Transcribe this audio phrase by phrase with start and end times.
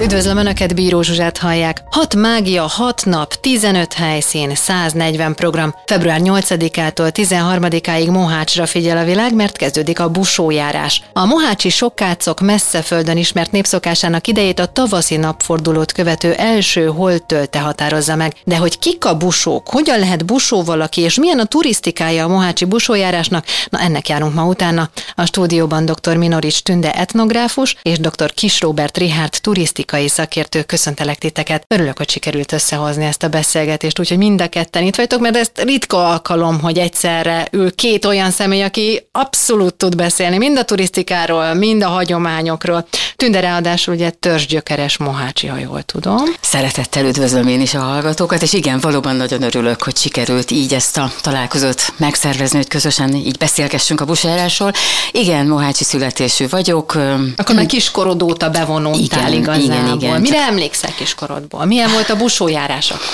[0.00, 1.82] Üdvözlöm Önöket, Bíró Zsuzsát hallják.
[1.90, 5.74] 6 mágia, 6 nap, 15 helyszín, 140 program.
[5.86, 11.02] Február 8-ától 13-áig Mohácsra figyel a világ, mert kezdődik a busójárás.
[11.12, 18.16] A mohácsi sokkácok messze földön ismert népszokásának idejét a tavaszi napfordulót követő első holtölte határozza
[18.16, 18.34] meg.
[18.44, 22.64] De hogy kik a busók, hogyan lehet busó valaki, és milyen a turisztikája a mohácsi
[22.64, 24.90] busójárásnak, na ennek járunk ma utána.
[25.14, 26.16] A stúdióban dr.
[26.16, 28.32] Minorics Tünde etnográfus és dr.
[28.32, 31.64] Kis Robert Richard turisztikai politikai szakértő, köszöntelek titeket.
[31.68, 35.48] Örülök, hogy sikerült összehozni ezt a beszélgetést, úgyhogy mind a ketten itt vagytok, mert ez
[35.54, 41.54] ritka alkalom, hogy egyszerre ül két olyan személy, aki abszolút tud beszélni mind a turisztikáról,
[41.54, 42.86] mind a hagyományokról.
[43.16, 46.22] Tünde ráadásul ugye törzsgyökeres mohácsi, ha jól tudom.
[46.40, 50.96] Szeretettel üdvözlöm én is a hallgatókat, és igen, valóban nagyon örülök, hogy sikerült így ezt
[50.96, 54.72] a találkozót megszervezni, hogy közösen így beszélgessünk a busárásról.
[55.12, 56.94] Igen, mohácsi születésű vagyok.
[57.36, 59.73] Akkor már kiskorodóta óta bevonultál igen, igazán.
[59.74, 60.20] Igen, igen.
[60.20, 60.48] Mire csak...
[60.48, 61.64] emlékszel kiskorodból?
[61.64, 63.06] Milyen volt a busójárás akkor?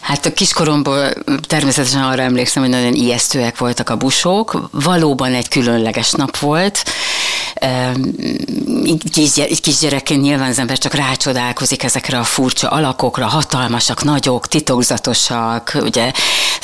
[0.00, 1.12] Hát a kiskoromból
[1.46, 4.68] természetesen arra emlékszem, hogy nagyon ijesztőek voltak a busók.
[4.70, 6.82] Valóban egy különleges nap volt.
[9.12, 16.12] Kis, kisgyerekként nyilván az ember csak rácsodálkozik ezekre a furcsa alakokra, hatalmasak, nagyok, titokzatosak, ugye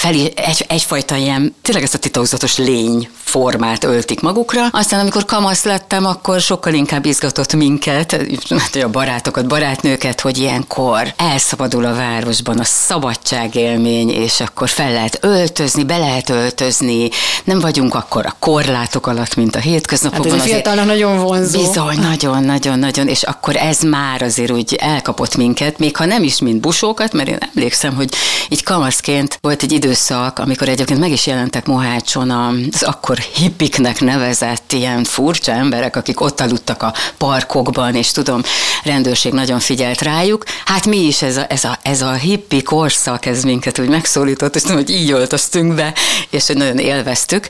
[0.00, 4.66] fel, egy, egyfajta ilyen, tényleg ezt a titokzatos lény formát öltik magukra.
[4.70, 8.12] Aztán amikor kamasz lettem, akkor sokkal inkább izgatott minket,
[8.48, 15.18] hát a barátokat, barátnőket, hogy ilyenkor elszabadul a városban a szabadságélmény, és akkor fel lehet
[15.20, 17.08] öltözni, be lehet öltözni,
[17.44, 20.30] nem vagyunk akkor a korlátok alatt, mint a hétköznapokban.
[20.30, 21.60] Hát ez fiatalnak nagyon vonzó.
[21.60, 26.22] Bizony, nagyon, nagyon, nagyon, és akkor ez már azért úgy elkapott minket, még ha nem
[26.22, 28.08] is mint busókat, mert én emlékszem, hogy
[28.48, 34.72] így kamaszként volt egy időszak, amikor egyébként meg is jelentek Mohácson az akkor hippiknek nevezett
[34.72, 38.42] ilyen furcsa emberek, akik ott aludtak a parkokban, és tudom,
[38.84, 40.44] rendőrség nagyon figyelt rájuk.
[40.64, 44.56] Hát mi is ez a, ez a, ez a hippi korszak, ez minket úgy megszólított,
[44.56, 45.94] és tudom, hogy így öltöztünk be,
[46.30, 47.48] és hogy nagyon élveztük.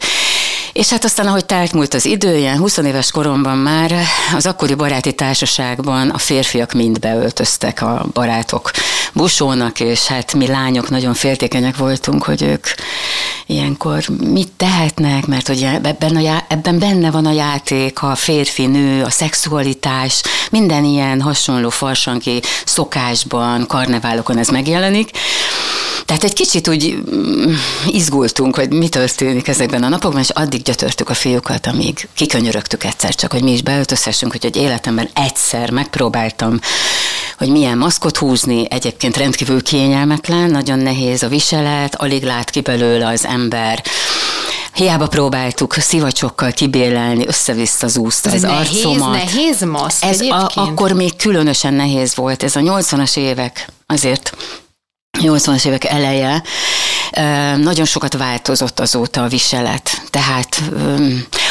[0.72, 3.94] És hát aztán, ahogy telt múlt az idő, ilyen 20 éves koromban már
[4.34, 8.70] az akkori baráti társaságban a férfiak mind beöltöztek a barátok
[9.12, 12.66] busónak, és hát mi lányok nagyon féltékenyek voltunk, hogy ők
[13.46, 18.66] ilyenkor mit tehetnek, mert hogy ebben, a já- ebben benne van a játék, a férfi,
[18.66, 25.10] nő, a szexualitás, minden ilyen hasonló farsanki szokásban, karneválokon ez megjelenik.
[26.10, 27.52] Tehát egy kicsit úgy mm,
[27.86, 33.14] izgultunk, hogy mi történik ezekben a napokban, és addig gyötörtük a fiúkat, amíg kikönyörögtük egyszer
[33.14, 36.58] csak, hogy mi is beöltözhessünk, hogy életemben egyszer megpróbáltam
[37.38, 43.06] hogy milyen maszkot húzni, egyébként rendkívül kényelmetlen, nagyon nehéz a viselet, alig lát ki belőle
[43.06, 43.82] az ember.
[44.74, 49.12] Hiába próbáltuk szivacsokkal kibélelni, össze-vissza zúzta az nehéz, arcomat.
[49.12, 52.42] Nehéz maszk Ez a, akkor még különösen nehéz volt.
[52.42, 54.32] Ez a 80-as évek azért
[55.20, 56.42] 80-as évek eleje,
[57.56, 60.02] nagyon sokat változott azóta a viselet.
[60.10, 60.62] Tehát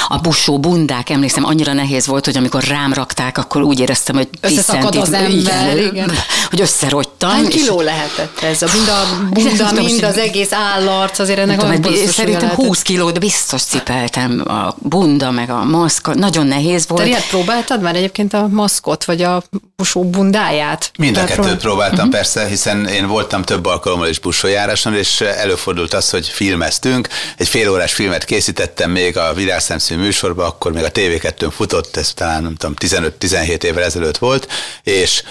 [0.07, 4.29] a busó bundák, emlékszem, annyira nehéz volt, hogy amikor rám rakták, akkor úgy éreztem, hogy
[4.41, 6.11] összeszakad az ember, igen, igen.
[6.49, 7.29] hogy összerogytam.
[7.29, 7.85] Hány kiló és...
[7.85, 8.61] lehetett ez?
[8.61, 13.19] A bunda, bunda mind, mind az egész állarc, azért ennek tudom, hogy Szerintem 20 kilót
[13.19, 17.01] biztos cipeltem, a bunda, meg a maszk, nagyon nehéz volt.
[17.01, 19.43] Te ilyet próbáltad már egyébként a maszkot, vagy a
[19.75, 20.91] busó bundáját?
[20.97, 22.13] Mind a kettőt próbáltam uh-huh.
[22.13, 27.07] persze, hiszen én voltam több alkalommal is busójáráson, és előfordult az, hogy filmeztünk.
[27.37, 32.13] Egy fél órás filmet készítettem még a Virágszemszű műsorban, akkor még a TV2-n futott, ez
[32.13, 34.47] talán nem tudom, 15-17 évvel ezelőtt volt,
[34.83, 35.23] és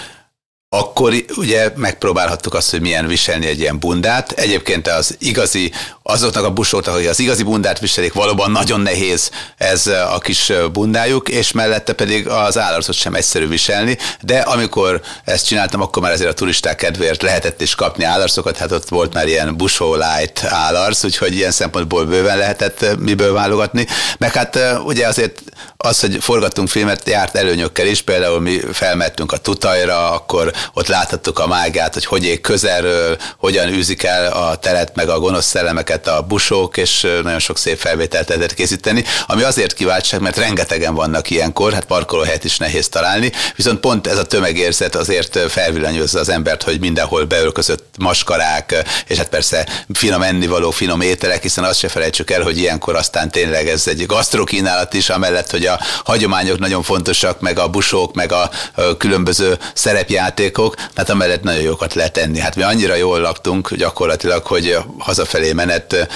[0.71, 4.31] akkor ugye megpróbálhattuk azt, hogy milyen viselni egy ilyen bundát.
[4.31, 5.71] Egyébként az igazi,
[6.03, 11.29] azoknak a busóknak, hogy az igazi bundát viselik, valóban nagyon nehéz ez a kis bundájuk,
[11.29, 16.29] és mellette pedig az állarcot sem egyszerű viselni, de amikor ezt csináltam, akkor már azért
[16.29, 21.03] a turisták kedvéért lehetett is kapni állarcokat, hát ott volt már ilyen busó light állarc,
[21.03, 23.87] úgyhogy ilyen szempontból bőven lehetett miből válogatni.
[24.17, 25.41] Meg hát ugye azért
[25.77, 31.39] az, hogy forgattunk filmet, járt előnyökkel is, például mi felmettünk a tutajra, akkor ott láthattuk
[31.39, 36.07] a mágát, hogy hogy ég közelről, hogyan űzik el a teret, meg a gonosz szellemeket
[36.07, 41.29] a busók, és nagyon sok szép felvételt lehetett készíteni, ami azért kiváltság, mert rengetegen vannak
[41.29, 46.63] ilyenkor, hát parkolóhelyet is nehéz találni, viszont pont ez a tömegérzet azért felvillanyozza az embert,
[46.63, 52.31] hogy mindenhol beölközött maskarák, és hát persze finom ennivaló, finom ételek, hiszen azt se felejtsük
[52.31, 57.39] el, hogy ilyenkor aztán tényleg ez egy gasztrokínálat is, amellett, hogy a hagyományok nagyon fontosak,
[57.39, 58.49] meg a busók, meg a
[58.97, 62.39] különböző szerepjátékok, tehát amellett nagyon jókat lehet tenni.
[62.39, 66.07] Hát mi annyira jól laktunk gyakorlatilag, hogy hazafelé menet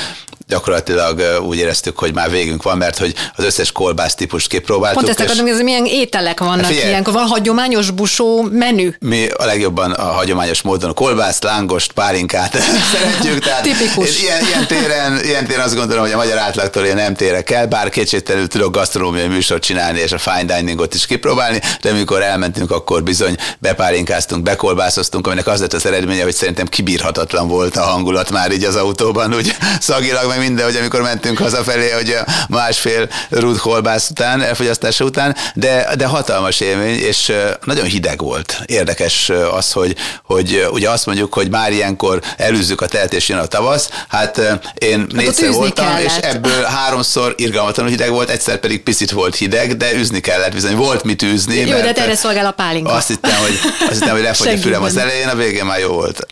[0.47, 4.97] gyakorlatilag úgy éreztük, hogy már végünk van, mert hogy az összes kolbász típust kipróbáltuk.
[4.97, 7.13] Pont ezt akartam, hogy milyen ételek vannak figyelj, ilyenkor.
[7.13, 8.89] Van hagyományos busó menü?
[8.99, 12.57] Mi a legjobban a hagyományos módon a kolbászt, lángost, pálinkát
[12.93, 13.43] szeretjük.
[13.43, 14.21] Tehát Tipikus.
[14.21, 17.67] Ilyen, ilyen, téren, ilyen téren azt gondolom, hogy a magyar átlagtól én nem térek el,
[17.67, 22.71] bár kétségtelenül tudok gasztronómiai műsort csinálni és a fine diningot is kipróbálni, de amikor elmentünk,
[22.71, 28.31] akkor bizony bepálinkáztunk, bekolbászoztunk, aminek az lett az eredménye, hogy szerintem kibírhatatlan volt a hangulat
[28.31, 32.17] már így az autóban, úgy szagilag, meg minden, hogy amikor mentünk hazafelé, hogy
[32.49, 37.31] másfél rúd kolbász után, elfogyasztása után, de, de hatalmas élmény, és
[37.63, 38.61] nagyon hideg volt.
[38.65, 43.37] Érdekes az, hogy, hogy ugye azt mondjuk, hogy már ilyenkor előzzük a telt és jön
[43.37, 44.37] a tavasz, hát
[44.73, 46.05] én hát négyszer voltam, kellett.
[46.05, 50.75] és ebből háromszor irgalmatlanul hideg volt, egyszer pedig picit volt hideg, de üzni kellett bizony.
[50.75, 51.55] Volt mit űzni.
[51.55, 52.91] Jó, de erre szolgál a pálinka.
[52.91, 53.59] Azt hittem, hogy,
[53.89, 56.25] azt hittem, hogy lefogy a fülem az elején, a végén már jó volt.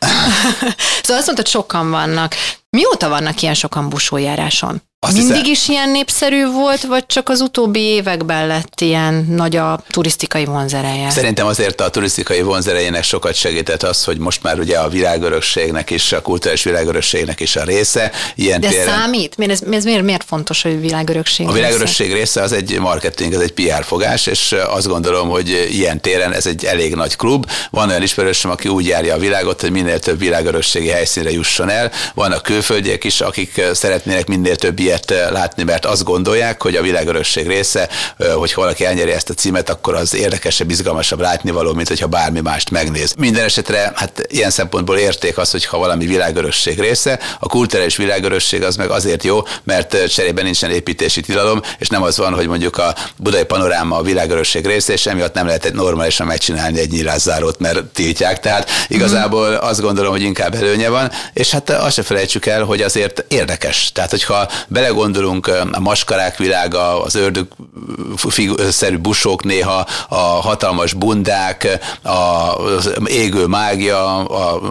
[1.03, 2.35] szóval azt mondtad, sokan vannak.
[2.77, 4.81] Mióta vannak ilyen sokan busójáráson?
[5.07, 9.55] Azt Mindig hiszem, is ilyen népszerű volt, vagy csak az utóbbi években lett ilyen nagy
[9.55, 11.09] a turisztikai vonzereje?
[11.09, 16.11] Szerintem azért a turisztikai vonzerejének sokat segített az, hogy most már ugye a világörökségnek is,
[16.11, 18.11] a kulturális világörökségnek is a része.
[18.35, 19.37] Ilyen De téren, számít?
[19.37, 22.19] Miért, ez, ez miért, miért fontos, hogy világörökség A világörökség része?
[22.19, 26.45] része az egy marketing, ez egy PR fogás, és azt gondolom, hogy ilyen téren ez
[26.45, 27.51] egy elég nagy klub.
[27.71, 31.91] Van olyan ismerősöm, aki úgy járja a világot, hogy minél több világörökségi helyszínre jusson el.
[32.13, 36.81] Vannak külföldiek is, akik szeretnének minél több ilyen ilyet látni, mert azt gondolják, hogy a
[36.81, 37.89] világörösség része,
[38.33, 42.69] hogy valaki elnyeri ezt a címet, akkor az érdekesebb, izgalmasabb látnivaló, mint hogyha bármi mást
[42.69, 43.13] megnéz.
[43.17, 48.63] Minden esetre, hát ilyen szempontból érték az, hogy ha valami világörösség része, a kulturális világörösség
[48.63, 52.77] az meg azért jó, mert cserében nincsen építési tilalom, és nem az van, hogy mondjuk
[52.77, 57.59] a budai panoráma a világörösség része, és emiatt nem lehet egy normálisan megcsinálni egy nyílászárót,
[57.59, 58.39] mert tiltják.
[58.39, 62.81] Tehát igazából azt gondolom, hogy inkább előnye van, és hát azt se felejtsük el, hogy
[62.81, 63.91] azért érdekes.
[63.93, 72.93] Tehát, hogyha be belegondolunk, a maskarák világa, az ördögszerű busok néha, a hatalmas bundák, az
[73.05, 74.61] égő mágia, a,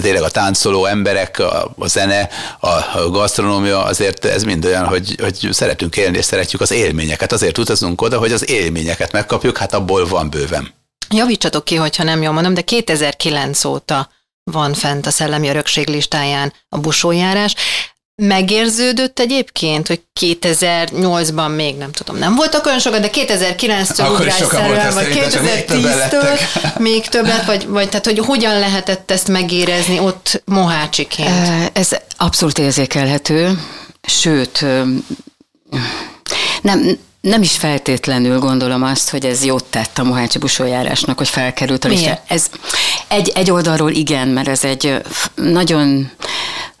[0.00, 2.28] tényleg a táncoló emberek, a, a zene,
[2.60, 7.32] a gasztronómia, azért ez mind olyan, hogy, hogy szeretünk élni, és szeretjük az élményeket.
[7.32, 10.74] Azért utazunk oda, hogy az élményeket megkapjuk, hát abból van bőven.
[11.10, 14.08] Javítsatok ki, hogyha nem jól mondom, de 2009 óta
[14.50, 17.54] van fent a szellemi örökség listáján a busójárás.
[18.16, 25.06] Megérződött egyébként, hogy 2008-ban még nem tudom, nem voltak olyan sokat, de 2009-től ugrásszerűen, vagy
[25.10, 26.38] 2010-től
[26.78, 31.30] még többet, vagy, vagy tehát, hogy hogyan lehetett ezt megérezni ott mohácsiként?
[31.72, 33.58] Ez abszolút érzékelhető,
[34.02, 34.64] sőt,
[36.62, 41.84] nem, nem is feltétlenül gondolom azt, hogy ez jót tett a Mohácsi busójárásnak, hogy felkerült
[41.84, 42.22] a lista.
[42.26, 42.46] Ez
[43.08, 45.02] egy, egy oldalról igen, mert ez egy
[45.34, 46.10] nagyon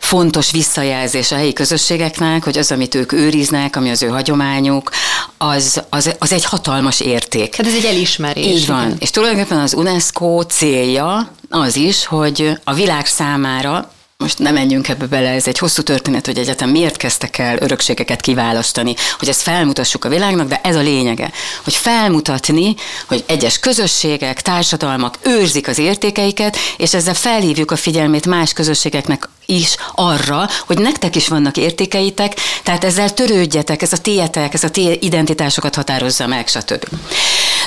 [0.04, 4.90] fontos visszajelzés a helyi közösségeknek, hogy az, amit ők őriznek, ami az ő hagyományuk,
[5.36, 7.56] az, az, az egy hatalmas érték.
[7.56, 8.46] Hát ez egy elismerés.
[8.46, 8.86] Így van.
[8.86, 8.96] Igen.
[9.00, 15.06] És tulajdonképpen az UNESCO célja az is, hogy a világ számára most nem menjünk ebbe
[15.06, 20.04] bele, ez egy hosszú történet, hogy egyetem miért kezdtek el örökségeket kiválasztani, hogy ezt felmutassuk
[20.04, 21.30] a világnak, de ez a lényege,
[21.64, 22.74] hogy felmutatni,
[23.06, 29.76] hogy egyes közösségek, társadalmak őrzik az értékeiket, és ezzel felhívjuk a figyelmét más közösségeknek is
[29.94, 34.98] arra, hogy nektek is vannak értékeitek, tehát ezzel törődjetek, ez a tietek, ez a ti
[35.00, 36.84] identitásokat határozza meg, stb.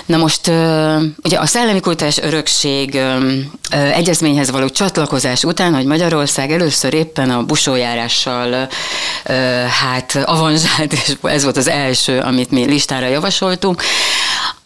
[0.06, 0.48] Na most
[1.24, 3.00] ugye a szellemi kultúrás örökség
[3.70, 8.68] egyezményhez való csatlakozás után, hogy Magyarország először éppen a busójárással
[9.82, 13.84] hát avanzsált, és ez volt az első, amit mi listára javasoltunk,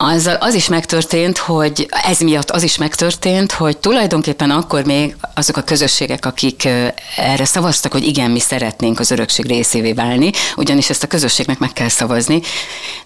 [0.02, 5.58] azzal az is megtörtént, hogy ez miatt az is megtörtént, hogy tulajdonképpen akkor még azok
[5.58, 6.68] a közösségek, akik
[7.16, 11.74] erre szavaztak, hogy igen, mi szeretnénk az örökség részévé válni, ugyanis ezt a közösségnek meg
[11.74, 12.42] kell szavazni,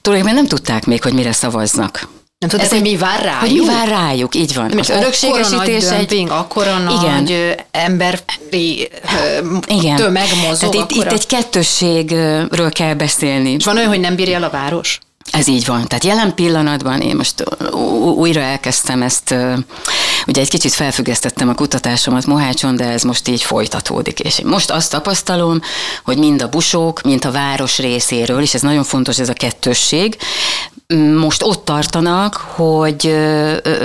[0.02, 2.08] tulajdonképpen nem tudták még, hogy mire szavaznak.
[2.38, 3.40] Nem tudod, hogy mi vár rájuk?
[3.40, 4.80] Hogy mi vár rájuk, így van.
[4.80, 5.90] az örökségesítés egy...
[5.90, 7.24] Dömping, akkora igen.
[7.24, 8.90] nagy emberi
[9.68, 9.96] igen.
[9.96, 10.72] tömeg mozog.
[10.72, 13.52] Tehát itt, itt egy kettősségről kell beszélni.
[13.52, 15.00] És van olyan, hogy nem bírja el a város?
[15.32, 15.88] Ez így van.
[15.88, 17.44] Tehát jelen pillanatban én most
[18.16, 19.36] újra elkezdtem ezt,
[20.28, 24.20] ugye egy kicsit felfüggesztettem a kutatásomat Mohácson, de ez most így folytatódik.
[24.20, 25.60] És most azt tapasztalom,
[26.04, 30.18] hogy mind a busók, mind a város részéről, és ez nagyon fontos ez a kettősség,
[31.18, 33.06] most ott tartanak, hogy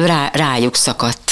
[0.05, 1.30] rá, rájuk szakadt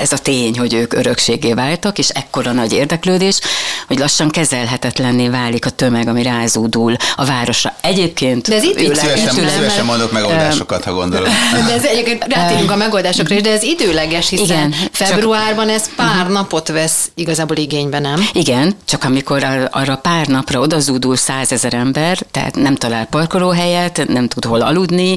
[0.00, 3.40] ez a tény, hogy ők örökségé váltak, és ekkora nagy érdeklődés,
[3.86, 7.74] hogy lassan kezelhetetlenné válik a tömeg, ami rázódul a városra.
[7.80, 8.48] Egyébként...
[8.48, 9.54] De ez időleges, szívesen, nem?
[9.54, 11.28] szívesen mondok megoldásokat, ha gondolom.
[11.66, 16.16] De ez egyébként rátérünk a megoldásokra is, de ez időleges, hiszen Igen, februárban ez pár
[16.16, 16.32] uh-huh.
[16.32, 18.28] napot vesz igazából igénybe, nem?
[18.32, 24.44] Igen, csak amikor arra pár napra odazúdul százezer ember, tehát nem talál parkolóhelyet, nem tud
[24.44, 25.16] hol aludni,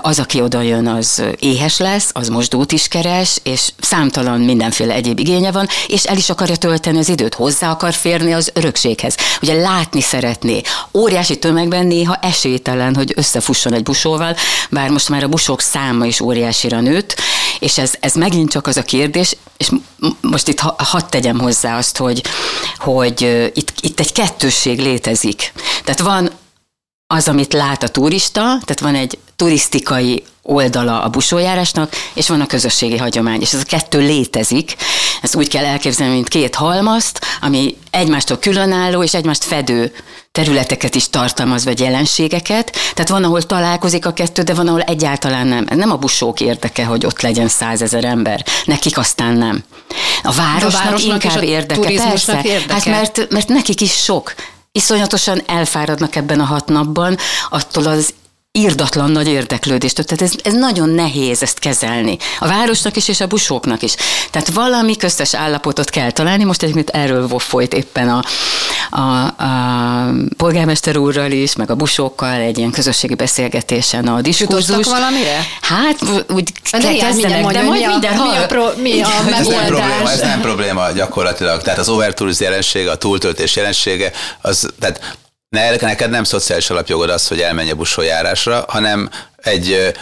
[0.00, 5.18] az, aki oda jön, az éhes lesz, az mosdót is keres, és számtalan mindenféle egyéb
[5.18, 9.16] igénye van, és el is akarja tölteni az időt, hozzá akar férni az örökséghez.
[9.42, 10.60] Ugye látni szeretné.
[10.94, 14.36] Óriási tömegben néha esélytelen, hogy összefusson egy busóval,
[14.70, 17.14] bár most már a busók száma is óriásira nőtt,
[17.58, 19.70] és ez, ez megint csak az a kérdés, és
[20.20, 22.22] most itt hadd tegyem hozzá azt, hogy,
[22.78, 25.52] hogy itt, itt egy kettősség létezik.
[25.84, 26.30] Tehát van
[27.12, 32.46] az, amit lát a turista, tehát van egy turisztikai oldala a busójárásnak, és van a
[32.46, 34.76] közösségi hagyomány, és ez a kettő létezik.
[35.22, 39.92] Ezt úgy kell elképzelni, mint két halmazt, ami egymástól különálló és egymást fedő
[40.32, 42.70] területeket is tartalmaz, vagy jelenségeket.
[42.70, 45.66] Tehát van, ahol találkozik a kettő, de van, ahol egyáltalán nem.
[45.74, 48.44] Nem a busók érdeke, hogy ott legyen százezer ember.
[48.64, 49.64] Nekik aztán nem.
[50.22, 52.40] A városnak, a városnak inkább érdeke, persze.
[52.44, 52.72] Érdeke.
[52.72, 54.34] Hát mert, mert nekik is sok
[54.72, 57.16] iszonyatosan elfáradnak ebben a hat napban,
[57.50, 58.14] attól az
[58.58, 60.04] írdatlan nagy érdeklődést.
[60.04, 62.16] Tehát ez, ez nagyon nehéz ezt kezelni.
[62.38, 63.94] A városnak is, és a busóknak is.
[64.30, 66.44] Tehát valami köztes állapotot kell találni.
[66.44, 68.22] Most egyébként erről folyt éppen a,
[68.90, 69.00] a,
[69.44, 74.68] a polgármester úrral is, meg a busókkal egy ilyen közösségi beszélgetésen a diskurzus.
[74.68, 75.46] Jutottak valamire?
[75.60, 80.10] Hát úgy de kezdenek, de majd minden mi a, pro, mi a ez nem, probléma,
[80.10, 81.62] ez nem probléma gyakorlatilag.
[81.62, 85.16] Tehát az overtourism jelensége, a túltöltés jelensége, az, tehát
[85.52, 89.92] ne, neked nem szociális alapjogod az, hogy elmenj a busójárásra, hanem egy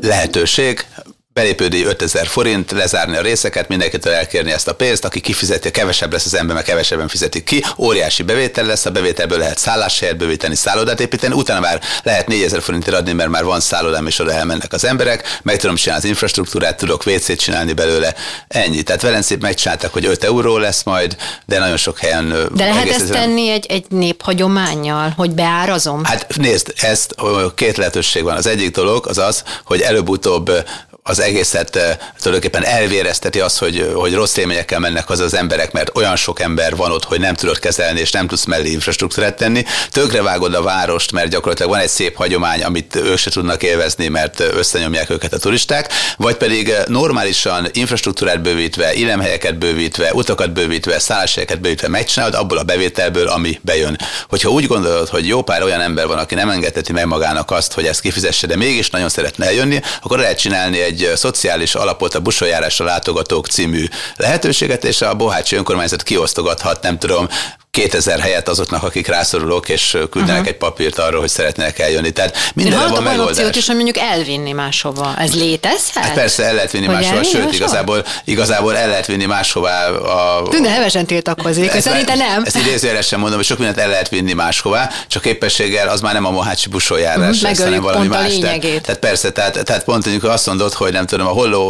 [0.00, 0.86] lehetőség,
[1.34, 6.24] belépődi 5000 forint, lezárni a részeket, mindenkitől elkérni ezt a pénzt, aki kifizeti, kevesebb lesz
[6.24, 11.00] az ember, mert kevesebben fizetik ki, óriási bevétel lesz, a bevételből lehet szálláshelyet bővíteni, szállodát
[11.00, 14.84] építeni, utána már lehet 4000 forintért adni, mert már van szállodám, és oda elmennek az
[14.84, 18.14] emberek, meg tudom csinálni az infrastruktúrát, tudok WC-t csinálni belőle,
[18.48, 18.82] ennyi.
[18.82, 22.48] Tehát Velencét megcsináltak, hogy 5 euró lesz majd, de nagyon sok helyen.
[22.54, 26.04] De lehet ezt tenni egy, egy néphagyományjal, hogy beárazom?
[26.04, 27.14] Hát nézd, ezt
[27.54, 28.36] két lehetőség van.
[28.36, 30.52] Az egyik dolog az az, hogy előbb-utóbb
[31.06, 36.16] az egészet tulajdonképpen elvérezteti az, hogy, hogy rossz élményekkel mennek az az emberek, mert olyan
[36.16, 39.64] sok ember van ott, hogy nem tudod kezelni, és nem tudsz mellé infrastruktúrát tenni.
[40.22, 44.40] vágod a várost, mert gyakorlatilag van egy szép hagyomány, amit ők se tudnak élvezni, mert
[44.40, 51.88] összenyomják őket a turisták, vagy pedig normálisan infrastruktúrát bővítve, illemhelyeket bővítve, utakat bővítve, szálláshelyeket bővítve
[51.88, 53.98] megcsinálod abból a bevételből, ami bejön.
[54.28, 57.72] Hogyha úgy gondolod, hogy jó pár olyan ember van, aki nem engedheti meg magának azt,
[57.72, 62.14] hogy ezt kifizesse, de mégis nagyon szeretne eljönni, akkor lehet csinálni egy egy szociális alapot
[62.14, 63.84] a busoljárásra látogatók című
[64.16, 67.28] lehetőséget, és a Bohácsi önkormányzat kiosztogathat, nem tudom,
[67.74, 70.46] 2000 helyet azoknak, akik rászorulók, és küldenek uh-huh.
[70.46, 72.10] egy papírt arról, hogy szeretnének eljönni.
[72.10, 73.36] Tehát mindenre van megoldás.
[73.36, 75.14] opciót is, hogy mondjuk elvinni máshova.
[75.18, 76.04] Ez létezhet?
[76.04, 77.54] Hát persze el lehet vinni hogy máshova, sőt, máshova?
[77.54, 79.88] igazából, igazából el lehet vinni máshová.
[79.88, 82.42] A, Tűnne hevesen tiltakozik, ez szerintem nem.
[82.44, 86.24] Ezt idézőjelesen mondom, hogy sok mindent el lehet vinni máshová, csak képességgel az már nem
[86.24, 88.38] a Mohácsi busoljárás, uh-huh, hanem valami más.
[88.38, 91.68] Tehát, tehát, persze, tehát, tehát pont amikor azt mondod, hogy nem tudom, a holló,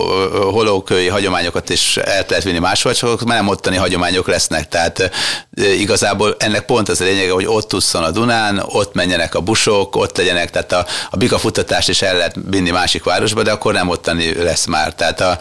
[0.51, 4.69] hollókői hagyományokat is el lehet vinni máshova, csak már nem ottani hagyományok lesznek.
[4.69, 5.11] Tehát
[5.55, 9.97] igazából ennek pont az a lényege, hogy ott tusszon a Dunán, ott menjenek a busok,
[9.97, 13.73] ott legyenek, tehát a, a bika futtatást is el lehet vinni másik városba, de akkor
[13.73, 14.95] nem ottani lesz már.
[14.95, 15.39] Tehát a,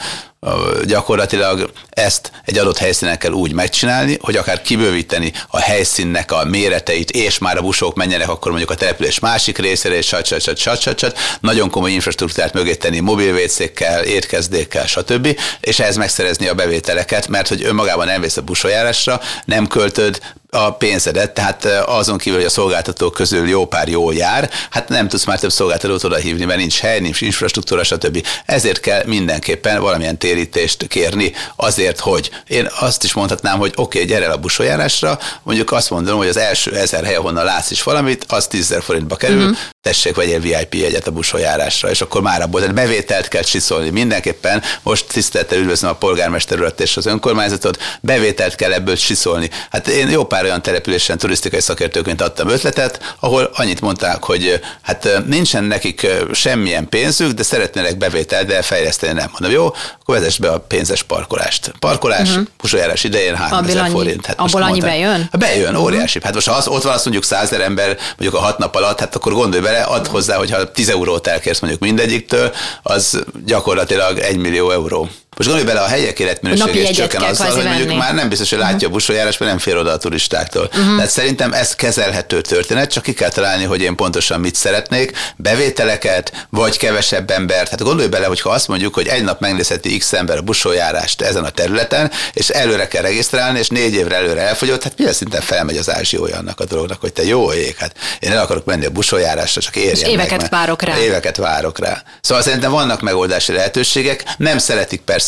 [0.86, 7.12] gyakorlatilag ezt egy adott helyszínen kell úgy megcsinálni, hogy akár kibővíteni a helyszínnek a méreteit,
[7.12, 10.58] és már a busok menjenek akkor mondjuk a település másik részére, és sat, sat, sat,
[10.58, 15.40] sat, sat, nagyon komoly infrastruktúrát mögé tenni, mobilvécékkel, étkezdékkel, stb.
[15.60, 20.20] És ehhez megszerezni a bevételeket, mert hogy önmagában nem vész a busoljárásra, nem költöd
[20.54, 25.08] a pénzedet, tehát azon kívül, hogy a szolgáltatók közül jó pár jól jár, hát nem
[25.08, 28.26] tudsz már több szolgáltatót oda hívni, mert nincs hely, nincs infrastruktúra, stb.
[28.46, 34.10] Ezért kell mindenképpen valamilyen térítést kérni, azért, hogy én azt is mondhatnám, hogy oké, okay,
[34.10, 37.84] gyere el a busoljárásra, mondjuk azt mondom, hogy az első ezer hely, ahonnan látsz is
[37.84, 39.58] valamit, az 10 forintba kerül, uh-huh.
[39.84, 44.62] Tessék, vegyél VIP jegyet a busoljárásra, és akkor már abból tehát bevételt kell csiszolni mindenképpen.
[44.84, 49.50] Most tisztelettel üdvözlöm a polgármester urat és az önkormányzatot, bevételt kell ebből csiszolni.
[49.70, 55.22] Hát én jó pár olyan településen turisztikai szakértőként adtam ötletet, ahol annyit mondták, hogy hát
[55.26, 59.30] nincsen nekik semmilyen pénzük, de szeretnének bevételt, de fejleszteni nem.
[59.32, 59.66] Mondom, jó,
[60.02, 61.74] akkor vezess be a pénzes parkolást.
[61.80, 62.46] Parkolás, uh-huh.
[62.58, 64.26] pusajárás idején 3000 forint.
[64.26, 65.30] Hát abból annyi mondták, bejön?
[65.40, 66.20] Bejön, óriási.
[66.24, 69.00] Hát most ha az, ott van azt mondjuk 100 ember, mondjuk a hat nap alatt,
[69.00, 72.52] hát akkor gondolj bele, add hozzá, hogyha 10 eurót elkérsz mondjuk mindegyiktől,
[72.84, 75.10] az gyakorlatilag 1 millió euró.
[75.36, 78.00] Most gondolj bele, a helyek életminősége is csökken azzal, hogy mondjuk venni.
[78.00, 78.92] már nem biztos, hogy látja uh-huh.
[78.92, 80.70] a busójárás, mert nem fér oda a turistáktól.
[80.72, 80.96] Uh-huh.
[80.96, 86.48] Tehát szerintem ez kezelhető történet, csak ki kell találni, hogy én pontosan mit szeretnék, bevételeket,
[86.50, 87.70] vagy kevesebb embert.
[87.70, 91.22] Hát gondolj bele, hogy ha azt mondjuk, hogy egy nap megnézheti X ember a busójárást
[91.22, 95.42] ezen a területen, és előre kell regisztrálni, és négy évre előre elfogyott, hát milyen szinten
[95.42, 98.86] felmegy az ázsiója annak a dolognak, hogy te jó ég, hát én el akarok menni
[98.86, 101.00] a busójárásra, csak érjen és éveket meg, várok rá.
[101.00, 102.04] Éveket várok rá.
[102.22, 105.23] Szóval szerintem vannak megoldási lehetőségek, nem szeretik persze,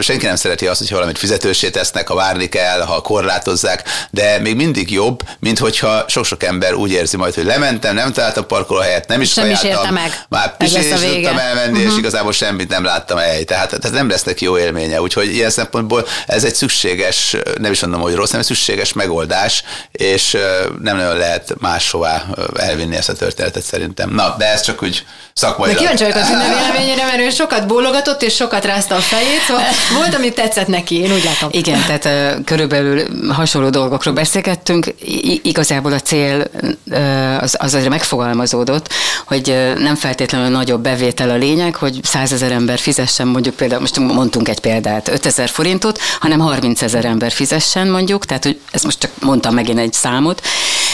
[0.00, 4.56] senki nem szereti azt, hogy valamit fizetősé tesznek, ha várni kell, ha korlátozzák, de még
[4.56, 9.20] mindig jobb, mint hogyha sok-sok ember úgy érzi majd, hogy lementem, nem találtam parkolóhelyet, nem
[9.20, 10.24] is nem is érte meg.
[10.28, 11.84] Már pisé tudtam elmenni, uh-huh.
[11.84, 11.98] és mhm.
[11.98, 13.44] igazából semmit nem láttam el.
[13.44, 15.00] Tehát, tehát nem lesz neki jó élménye.
[15.00, 19.62] Úgyhogy ilyen szempontból ez egy szükséges, nem is mondom, hogy rossz, hanem szükséges megoldás,
[19.92, 20.36] és
[20.82, 22.24] nem nagyon lehet máshová
[22.56, 24.10] elvinni ezt a történetet szerintem.
[24.10, 25.72] Na, de ez csak úgy szakmai.
[25.72, 29.62] De kíváncsi vagyok a véleményére, mert ő sokat bólogatott, és sokat rázta a fejét, szóval
[29.94, 31.48] volt, ami tetszett neki, én úgy látom.
[31.52, 33.02] Igen, tehát körülbelül
[33.32, 34.86] hasonló dolgokról beszélgettünk.
[35.04, 36.50] I- igazából a cél
[36.90, 38.92] uh, az, az azért megfogalmazódott,
[39.26, 44.48] hogy nem feltétlenül nagyobb bevétel a lényeg, hogy százezer ember fizessen mondjuk például, most mondtunk
[44.48, 49.10] egy példát, 5000 forintot, hanem 30 ezer ember fizessen mondjuk, tehát hogy ezt most csak
[49.20, 50.42] mondtam megint egy számot,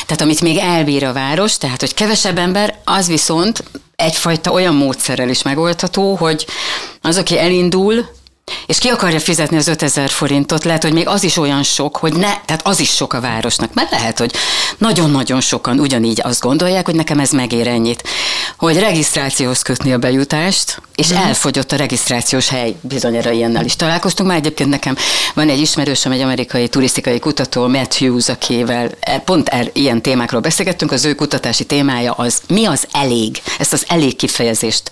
[0.07, 3.65] tehát amit még elbír a város, tehát hogy kevesebb ember, az viszont
[3.97, 6.47] egyfajta olyan módszerrel is megoldható, hogy
[7.01, 8.07] az, aki elindul,
[8.67, 12.13] és ki akarja fizetni az 5000 forintot, lehet, hogy még az is olyan sok, hogy
[12.13, 14.33] ne, tehát az is sok a városnak, mert lehet, hogy
[14.79, 18.03] nagyon-nagyon sokan ugyanígy azt gondolják, hogy nekem ez megér ennyit,
[18.57, 21.17] hogy regisztrációhoz kötni a bejutást, és mm.
[21.17, 24.29] elfogyott a regisztrációs hely, bizonyára ilyennel is találkoztunk.
[24.29, 24.97] Már egyébként nekem
[25.35, 30.41] van egy ismerősöm, egy amerikai turisztikai kutató, Matt Hughes, akivel e, pont er, ilyen témákról
[30.41, 34.91] beszélgettünk, az ő kutatási témája az, mi az elég, ezt az elég kifejezést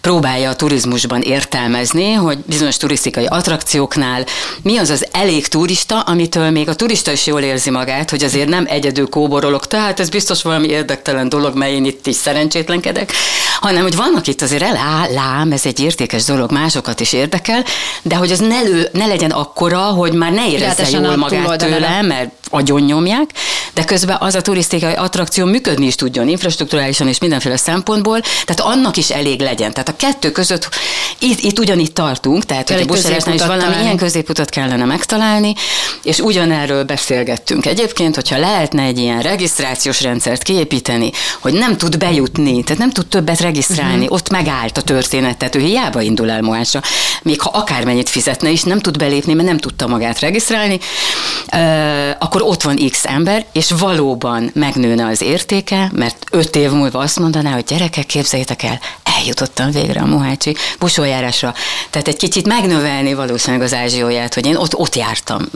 [0.00, 4.24] próbálja a turizmusban értelmezni, hogy bizonyos turisztikai attrakcióknál
[4.62, 8.48] mi az az elég turista, amitől még a turista is jól érzi magát, hogy azért
[8.48, 13.12] nem egyedül kóborolok, tehát ez biztos valami érdektelen dolog, mely én itt is szerencsétlenkedek,
[13.60, 17.64] hanem hogy vannak itt azért elá, lám, ez egy értékes dolog, másokat is érdekel,
[18.02, 22.02] de hogy az ne, lő, ne legyen akkora, hogy már ne érezze jól magát tőle,
[22.02, 23.30] mert agyon nyomják,
[23.74, 28.96] de közben az a turisztikai attrakció működni is tudjon infrastruktúrálisan és mindenféle szempontból, tehát annak
[28.96, 29.72] is elég legyen.
[29.72, 30.68] Tehát a kettő között
[31.18, 35.54] itt, itt ugyanitt tartunk, tehát hogy a buszárásnál is valami ilyen középutat kellene megtalálni,
[36.02, 37.66] és ugyanerről beszélgettünk.
[37.66, 43.06] Egyébként, hogyha lehetne egy ilyen regisztrációs rendszert kiépíteni, hogy nem tud bejutni, tehát nem tud
[43.06, 44.12] többet regisztrálni, uh-huh.
[44.12, 46.80] ott megállt a történet, tehát ő hiába indul el Moásra,
[47.22, 50.78] még ha akármennyit fizetne is, nem tud belépni, mert nem tudta magát regisztrálni,
[52.18, 57.18] akkor ott van X ember, és valóban megnőne az értéke, mert öt év múlva azt
[57.18, 58.80] mondaná, hogy gyerekek, képzeljétek el,
[59.18, 61.54] eljutottam végre a Mohácsi busójárásra.
[61.90, 65.48] Tehát egy kicsit megnövelni valószínűleg az ázsióját, hogy én ott, ott jártam,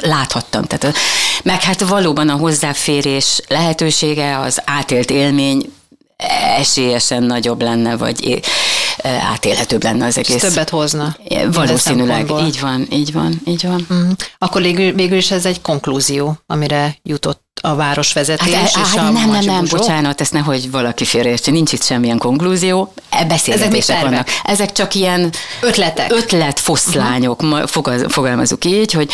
[0.00, 0.64] láthattam.
[0.64, 0.96] Tehát,
[1.42, 5.72] meg hát valóban a hozzáférés lehetősége, az átélt élmény
[6.58, 8.40] esélyesen nagyobb lenne, vagy
[9.32, 10.34] átélhetőbb lenne az egész.
[10.34, 11.16] És többet hozna.
[11.52, 13.86] Valószínűleg, így van, így van, így van.
[13.92, 14.10] Mm.
[14.38, 19.10] Akkor végül, végül is ez egy konklúzió, amire jutott a városvezetés hát, és hát, a
[19.10, 24.10] Nem, nem, nem, bocsánat, ezt nehogy valaki félreértse, nincs itt semmilyen konklúzió, e beszélgetések Ezek
[24.10, 24.28] vannak.
[24.44, 28.08] Ezek csak ilyen ötletek, ötletfoszlányok, uh-huh.
[28.08, 29.12] fogalmazunk így, hogy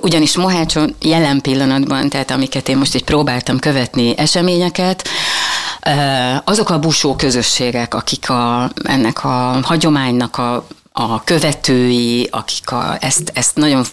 [0.00, 5.08] ugyanis Mohácson jelen pillanatban, tehát amiket én most így próbáltam követni eseményeket,
[6.44, 13.30] azok a busó közösségek, akik a, ennek a hagyománynak a, a követői, akik a, ezt,
[13.34, 13.84] ezt nagyon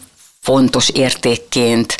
[0.49, 1.95] fontos értékként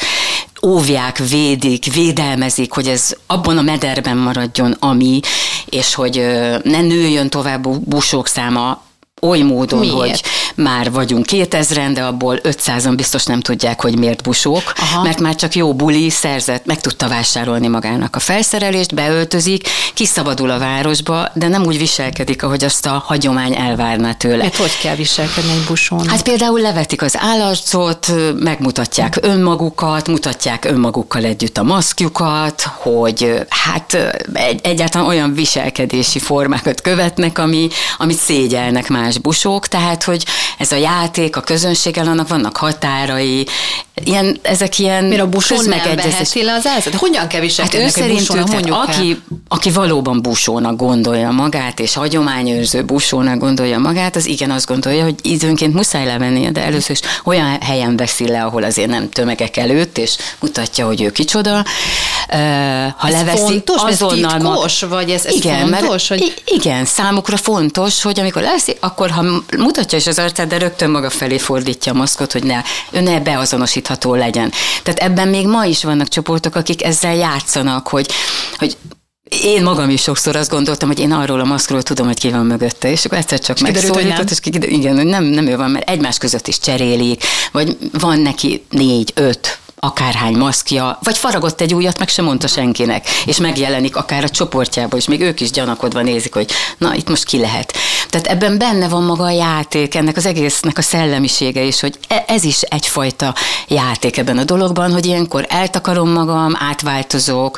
[0.66, 5.20] óvják, védik, védelmezik, hogy ez abban a mederben maradjon, ami,
[5.66, 6.16] és hogy
[6.64, 8.82] ne nőjön tovább busók száma,
[9.20, 9.96] oly módon, Miért?
[9.98, 10.22] hogy
[10.56, 15.04] már vagyunk 2000-en, de abból 500-an biztos nem tudják, hogy miért busók, Aha.
[15.04, 20.60] mert már csak jó buli szerzett, meg tudta vásárolni magának a felszerelést, beöltözik, kiszabadul a
[20.60, 24.44] városba, de nem úgy viselkedik, ahogy azt a hagyomány elvárná tőle.
[24.44, 26.08] Hát hogy kell viselkedni egy busón?
[26.08, 33.94] Hát például levetik az állarcot, megmutatják önmagukat, mutatják önmagukkal együtt a maszkjukat, hogy hát
[34.34, 40.26] egy, egyáltalán olyan viselkedési formákat követnek, ami, amit szégyelnek más busók, tehát hogy
[40.58, 43.48] ez a játék, a közönséggel, annak vannak határai,
[44.04, 46.94] ilyen, ezek ilyen Miért a busón nem veheti le az elzet?
[46.94, 53.38] Hogyan kell viselkedni hát ő szerint aki, aki valóban busónak gondolja magát, és hagyományőrző busónak
[53.38, 57.98] gondolja magát, az igen azt gondolja, hogy időnként muszáj lemennie, de először is olyan helyen
[57.98, 61.66] veszi le, ahol azért nem tömegek előtt, és mutatja, hogy ő kicsoda.
[62.98, 64.36] Ha ez leveszi, fontos, azonnal...
[64.36, 66.10] Ez titkos, vagy ez, ez igen, fontos?
[66.10, 66.42] Mert, hogy...
[66.46, 69.24] Igen, számukra fontos, hogy amikor leveszi, akkor ha
[69.58, 72.62] mutatja is az arcát, de rögtön maga felé fordítja a maszkot, hogy ne,
[72.92, 74.52] ő ne beazonosítható legyen.
[74.84, 78.08] Tehát ebben még ma is vannak csoportok, akik ezzel játszanak, hogy,
[78.58, 78.78] hogy
[79.30, 82.46] én magam is sokszor azt gondoltam, hogy én arról a maszkról tudom, hogy ki van
[82.46, 85.90] mögötte, és akkor egyszer csak megszólított, és kiderült, igen, hogy nem, nem ő van, mert
[85.90, 92.00] egymás között is cserélik, vagy van neki négy, öt akárhány maszkja, vagy faragott egy újat,
[92.00, 96.34] meg sem mondta senkinek, és megjelenik akár a csoportjából, és még ők is gyanakodva nézik,
[96.34, 97.74] hogy na, itt most ki lehet.
[98.10, 102.24] Tehát ebben benne van maga a játék, ennek az egésznek a szellemisége is, hogy e,
[102.28, 103.36] ez is egyfajta
[103.68, 107.58] játék ebben a dologban, hogy ilyenkor eltakarom magam, átváltozok,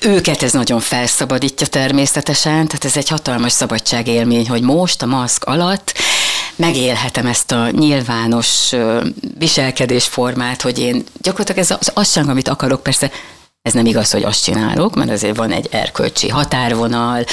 [0.00, 5.92] őket ez nagyon felszabadítja természetesen, tehát ez egy hatalmas szabadságélmény, hogy most a maszk alatt
[6.56, 8.72] megélhetem ezt a nyilvános
[9.38, 13.10] viselkedésformát, hogy én gyakorlatilag ez az, sem, amit akarok, persze
[13.62, 17.24] ez nem igaz, hogy azt csinálok, mert azért van egy erkölcsi határvonal,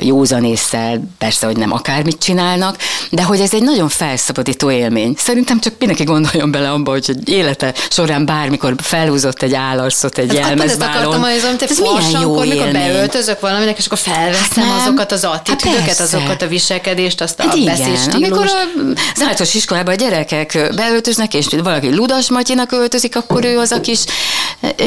[0.00, 2.76] józanésszel, persze, hogy nem akármit csinálnak,
[3.10, 5.14] de hogy ez egy nagyon felszabadító élmény.
[5.16, 10.28] Szerintem csak mindenki gondoljon bele abba, hogy egy élete során bármikor felhúzott egy állarcot, egy
[10.28, 11.24] hát jelmezbálon.
[11.24, 12.72] Ez hogy ez milyen jó élmény.
[12.72, 17.42] beöltözök valaminek, és akkor felveszem hát azokat az attitűdöket, hát azokat a viselkedést, azt a
[17.42, 18.14] hát beszédstílust.
[18.14, 23.70] Amikor az általános iskolában a gyerekek beöltöznek, és valaki Ludas Matyinak öltözik, akkor ő az
[23.70, 24.04] a kis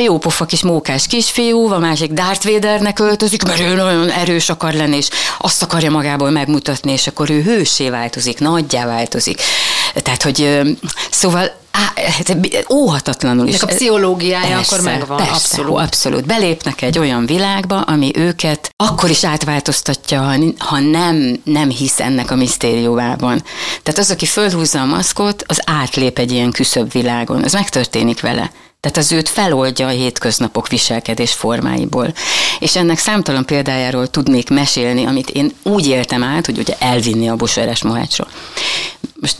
[0.03, 4.95] jópofa kis mókás kisfiú, a másik Darth Vadernek öltözik, mert ő nagyon erős akar lenni,
[4.95, 9.41] és azt akarja magából megmutatni, és akkor ő hősé változik, nagyjá változik.
[9.93, 10.61] Tehát, hogy
[11.11, 12.37] szóval Á, hát,
[12.73, 13.61] óhatatlanul is.
[13.61, 15.17] a pszichológiája persze, akkor megvan.
[15.17, 15.79] Persze, abszolút.
[15.79, 16.25] abszolút.
[16.25, 22.35] Belépnek egy olyan világba, ami őket akkor is átváltoztatja, ha nem, nem hisz ennek a
[22.35, 23.43] misztériumában.
[23.83, 27.43] Tehát az, aki fölhúzza a maszkot, az átlép egy ilyen küszöbb világon.
[27.43, 28.51] Ez megtörténik vele.
[28.81, 32.13] Tehát az őt feloldja a hétköznapok viselkedés formáiból.
[32.59, 37.35] És ennek számtalan példájáról tudnék mesélni, amit én úgy éltem át, hogy ugye elvinni a
[37.35, 38.27] Bosolyás Mohácsról.
[39.15, 39.37] Most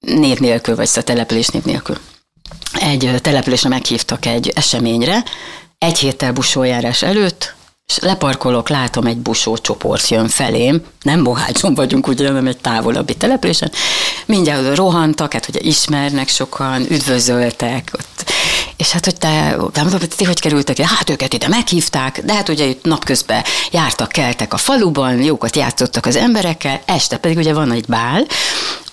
[0.00, 1.96] név nélkül, vagy a szóval település név nélkül.
[2.72, 5.24] Egy településre meghívtak egy eseményre,
[5.78, 7.54] egy héttel busójárás előtt,
[7.90, 13.14] és leparkolok, látom egy busó csoport jön felém, nem Mohácson vagyunk ugye, hanem egy távolabbi
[13.14, 13.72] településen,
[14.26, 18.30] mindjárt rohantak, hát ugye ismernek sokan, üdvözöltek, ott.
[18.76, 20.78] És hát, hogy te, nem tudom, ti hogy kerültek?
[20.78, 26.06] Hát őket ide meghívták, de hát ugye itt napközben jártak, keltek a faluban, jókat játszottak
[26.06, 28.26] az emberekkel, este pedig ugye van egy bál,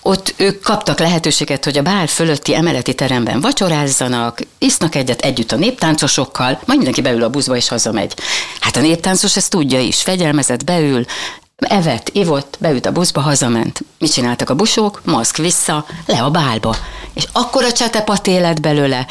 [0.07, 5.55] ott ők kaptak lehetőséget, hogy a bál fölötti emeleti teremben vacsorázzanak, isznak egyet együtt a
[5.55, 8.13] néptáncosokkal, majd mindenki beül a buszba és hazamegy.
[8.59, 11.05] Hát a néptáncos ezt tudja is, fegyelmezett, beül,
[11.57, 13.83] evett, ivott, beült a buszba, hazament.
[13.99, 15.01] Mit csináltak a busók?
[15.05, 16.75] Maszk vissza, le a bálba.
[17.13, 19.05] És akkor a csetepat élet belőle,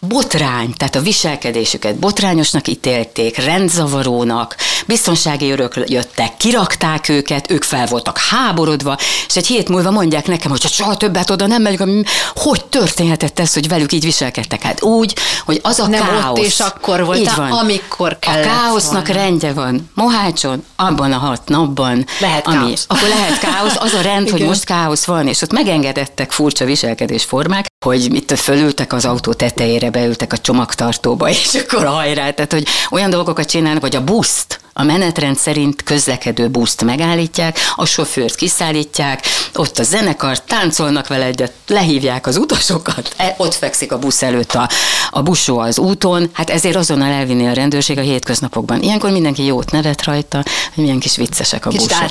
[0.00, 4.56] botrány, tehát a viselkedésüket botrányosnak ítélték, rendzavarónak,
[4.86, 10.50] biztonsági örök jöttek, kirakták őket, ők fel voltak háborodva, és egy hét múlva mondják nekem,
[10.50, 14.62] hogy soha többet oda nem megyünk, hogy történhetett ez, hogy velük így viselkedtek?
[14.62, 16.38] Hát úgy, hogy az a nem káosz.
[16.38, 17.50] ott és akkor volt, így van.
[17.50, 19.22] amikor kellett A káosznak volna.
[19.22, 19.90] rendje van.
[19.94, 22.06] Mohácson, abban a hat napban.
[22.20, 22.84] Lehet ami, káosz.
[22.88, 27.66] Akkor lehet káosz, az a rend, hogy most káosz van, és ott megengedettek furcsa viselkedésformák,
[27.84, 32.66] hogy itt fölültek az autó tetejére, helyre beültek a csomagtartóba, és akkor hajrá, tehát hogy
[32.90, 39.26] olyan dolgokat csinálnak, hogy a buszt, a menetrend szerint közlekedő buszt megállítják, a sofőrt kiszállítják,
[39.54, 44.52] ott a zenekar, táncolnak vele egyet, lehívják az utasokat, e, ott fekszik a busz előtt
[44.52, 44.68] a,
[45.10, 48.82] a busó az úton, hát ezért azonnal elvinni a rendőrség a hétköznapokban.
[48.82, 50.42] Ilyenkor mindenki jót nevet rajta,
[50.74, 52.02] hogy milyen kis viccesek a Kicsit busok.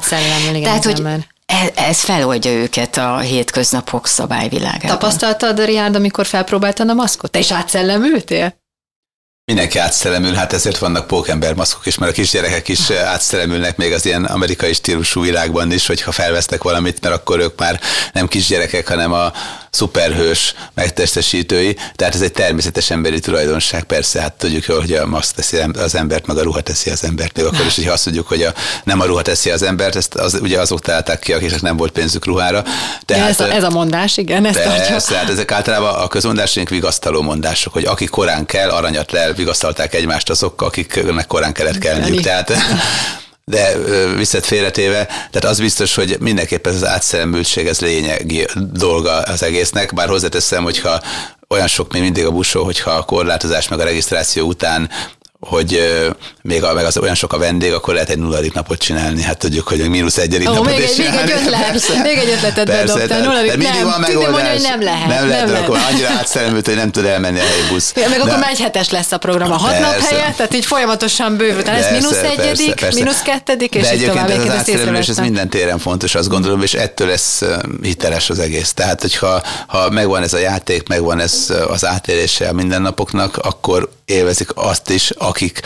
[0.49, 1.36] igen, Tehát, hogy ez,
[1.75, 4.99] ez feloldja őket a hétköznapok szabályvilágában.
[4.99, 7.31] Tapasztaltad, Riárd, amikor felpróbáltad a maszkot?
[7.31, 8.55] Te is átszellemültél?
[9.51, 14.05] Mindenki átszelemül, hát ezért vannak pókember maszkok is, mert a kisgyerekek is átszelemülnek még az
[14.05, 17.79] ilyen amerikai stílusú világban is, hogyha felvesznek valamit, mert akkor ők már
[18.13, 19.31] nem kisgyerekek, hanem a
[19.69, 25.35] szuperhős megtestesítői, tehát ez egy természetes emberi tulajdonság, persze, hát tudjuk jól, hogy a maszk
[25.35, 28.27] teszi az embert, meg a ruha teszi az embert, még akkor is, hogyha azt mondjuk,
[28.27, 31.61] hogy a, nem a ruha teszi az embert, ezt az, ugye azok találták ki, akiknek
[31.61, 32.63] nem volt pénzük ruhára.
[33.05, 37.21] Tehát, ez, a, ez a mondás, igen, ezt persze, hát ezek általában a közmondásaink vigasztaló
[37.21, 42.21] mondások, hogy aki korán kell, aranyat lel, vigasztalták egymást azok, akiknek korán kellett kelniük.
[42.21, 42.51] Tehát
[43.51, 43.77] de
[44.15, 50.07] viszont félretéve, tehát az biztos, hogy mindenképpen az átszellemültség, ez lényegi dolga az egésznek, bár
[50.07, 51.01] hozzáteszem, hogyha
[51.49, 54.89] olyan sok még mindig a busó, hogyha a korlátozás meg a regisztráció után
[55.39, 55.81] hogy
[56.41, 59.21] még a, meg az olyan sok a vendég, akkor lehet egy nulladik napot csinálni.
[59.21, 62.17] Hát tudjuk, hogy mínusz egyedik Ó, napot még, is egy, még egy ötlet, persze, még
[62.17, 63.21] egy ötletet bedobtál.
[63.21, 64.31] Nulladik, de mindig van megoldás.
[64.31, 65.07] Mondja, hogy nem lehet.
[65.07, 65.63] Nem, nem lehet, lehet.
[65.63, 67.93] akkor annyira átszerelmült, hogy nem tud elmenni a busz.
[67.95, 69.85] Ja, meg de, akkor már egy hetes lesz a program a hat persze.
[69.85, 71.63] nap helyett, tehát így folyamatosan bővül.
[71.63, 72.99] Tehát ez mínusz egyedik, persze.
[72.99, 74.29] mínusz kettedik, és de így tovább.
[74.29, 77.41] ez az átszerelés, ez minden téren fontos, azt gondolom, és ettől lesz
[77.81, 78.73] hiteles az egész.
[78.73, 84.49] Tehát, hogyha ha megvan ez a játék, megvan ez az átélése a mindennapoknak, akkor élvezik
[84.55, 85.61] azt is, akik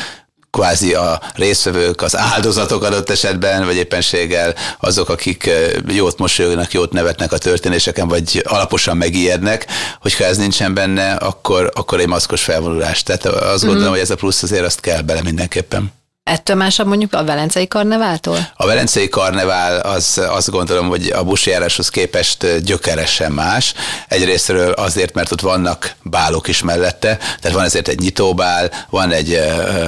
[0.51, 5.49] kvázi a részvevők, az áldozatok adott esetben, vagy éppenséggel azok, akik
[5.87, 9.65] jót mosolyognak, jót nevetnek a történéseken, vagy alaposan megijednek,
[9.99, 13.03] hogyha ez nincsen benne, akkor, akkor egy maszkos felvonulás.
[13.03, 13.91] Tehát azt gondolom, mm.
[13.91, 15.91] hogy ez a plusz azért azt kell bele mindenképpen.
[16.31, 18.37] Ettől másabb mondjuk a Velencei Karneváltól?
[18.55, 23.73] A Velencei Karnevál az azt gondolom, hogy a busjáráshoz képest gyökeresen más.
[24.07, 29.39] Egyrésztről azért, mert ott vannak bálok is mellette, tehát van ezért egy nyitóbál, van egy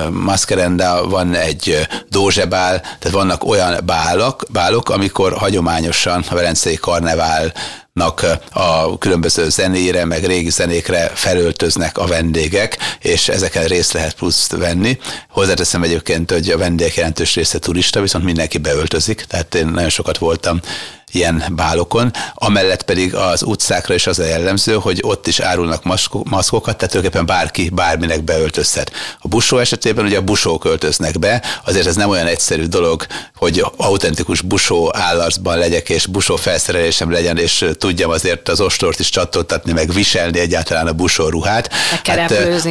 [0.10, 7.54] maskerenda, van egy dózsebál, tehát vannak olyan bálok, bálok, amikor hagyományosan a Velencei Karnevál
[8.52, 14.98] a különböző zenére, meg régi zenékre felöltöznek a vendégek, és ezeken részt lehet pluszt venni.
[15.30, 20.18] Hozzáteszem egyébként, hogy a vendégek jelentős része turista, viszont mindenki beöltözik, tehát én nagyon sokat
[20.18, 20.60] voltam
[21.13, 25.84] ilyen bálokon, amellett pedig az utcákra is az a jellemző, hogy ott is árulnak
[26.23, 28.91] maszkokat, tehát tulajdonképpen bárki bárminek beöltözhet.
[29.19, 33.65] A busó esetében ugye a busók öltöznek be, azért ez nem olyan egyszerű dolog, hogy
[33.78, 39.71] autentikus busó állarcban legyek, és busó felszerelésem legyen, és tudjam azért az ostort is csatoltatni,
[39.71, 41.73] meg viselni egyáltalán a busó ruhát.
[41.73, 42.02] Hát,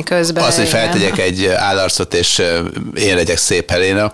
[0.03, 0.45] közben.
[0.45, 2.43] Az, hogy feltegyek egy állarcot, és
[2.95, 4.13] én legyek szép Helena,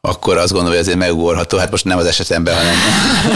[0.00, 1.58] akkor azt gondolom, hogy ezért megugorható.
[1.58, 2.74] Hát most nem az esetemben, hanem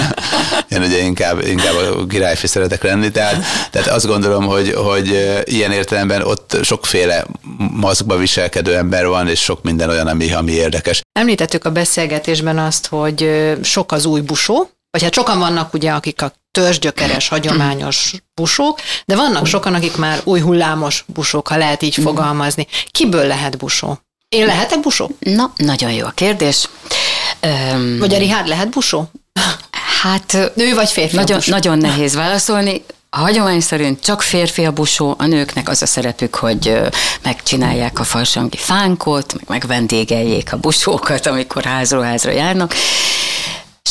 [0.74, 3.10] én ugye inkább, inkább a királyfi szeretek lenni.
[3.10, 7.24] Tehát, tehát azt gondolom, hogy, hogy ilyen értelemben ott sokféle
[7.72, 11.02] maszkba viselkedő ember van, és sok minden olyan, ami, ami érdekes.
[11.12, 13.30] Említettük a beszélgetésben azt, hogy
[13.62, 19.16] sok az új busó, vagy hát sokan vannak ugye, akik a törzsgyökeres, hagyományos busók, de
[19.16, 22.66] vannak sokan, akik már új hullámos busók, ha lehet így fogalmazni.
[22.90, 23.98] Kiből lehet busó?
[24.34, 25.10] Én lehetek busó?
[25.18, 26.68] Na, nagyon jó a kérdés.
[27.72, 29.10] Um, vagy a Rihárd lehet busó?
[30.02, 30.52] Hát...
[30.54, 32.84] Nő vagy férfi nagyon, nagyon nehéz válaszolni.
[33.10, 36.80] A hagyomány szerint csak férfi a busó, a nőknek az a szerepük, hogy
[37.22, 42.74] megcsinálják a farsangi fánkot, meg megvendégeljék a busókat, amikor házról házra járnak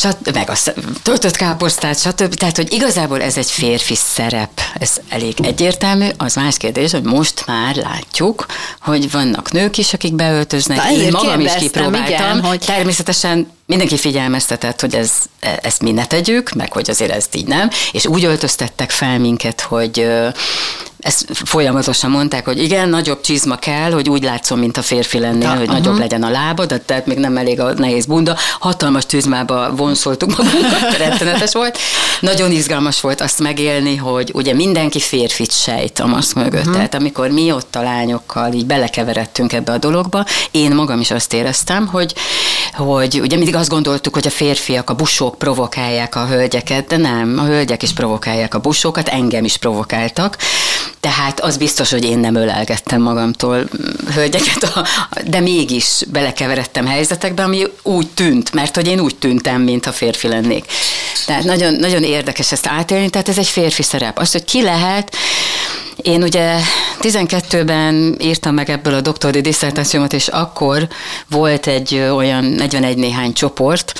[0.00, 0.56] sat, meg a
[1.02, 2.34] töltött káposztát, stb.
[2.34, 6.06] Tehát, hogy igazából ez egy férfi szerep, ez elég egyértelmű.
[6.16, 8.46] Az más kérdés, hogy most már látjuk,
[8.80, 10.76] hogy vannak nők is, akik beöltöznek.
[10.76, 12.06] Na, Én magam is kipróbáltam.
[12.06, 12.58] Igen, hogy...
[12.58, 17.70] Természetesen mindenki figyelmeztetett, hogy ez, ezt mi ne tegyük, meg hogy azért ezt így nem,
[17.92, 20.06] és úgy öltöztettek fel minket, hogy
[21.04, 25.48] ezt folyamatosan mondták, hogy igen, nagyobb csizma kell, hogy úgy látszom, mint a férfi lennél,
[25.48, 25.74] hogy uh-huh.
[25.74, 28.36] nagyobb legyen a lábad, tehát még nem elég a nehéz bunda.
[28.58, 31.78] Hatalmas csizmába vonszoltuk magunkat, rettenetes volt.
[32.20, 36.60] Nagyon izgalmas volt azt megélni, hogy ugye mindenki férfit sejt a maszk mögött.
[36.60, 36.74] Uh-huh.
[36.74, 41.32] Tehát amikor mi ott a lányokkal így belekeveredtünk ebbe a dologba, én magam is azt
[41.32, 42.14] éreztem, hogy,
[42.72, 47.38] hogy ugye mindig azt gondoltuk, hogy a férfiak, a busók provokálják a hölgyeket, de nem,
[47.38, 50.36] a hölgyek is provokálják a busókat, engem is provokáltak.
[51.04, 53.68] Tehát az biztos, hogy én nem ölelgettem magamtól
[54.14, 54.72] hölgyeket,
[55.26, 60.28] de mégis belekeveredtem helyzetekbe, ami úgy tűnt, mert hogy én úgy tűntem, mint a férfi
[60.28, 60.64] lennék.
[61.26, 64.18] Tehát nagyon, nagyon érdekes ezt átélni, tehát ez egy férfi szerep.
[64.18, 65.16] Az, hogy ki lehet,
[66.02, 66.58] én ugye
[67.00, 70.88] 12-ben írtam meg ebből a doktori diszertációmat, és akkor
[71.28, 73.92] volt egy olyan 41 néhány csoport,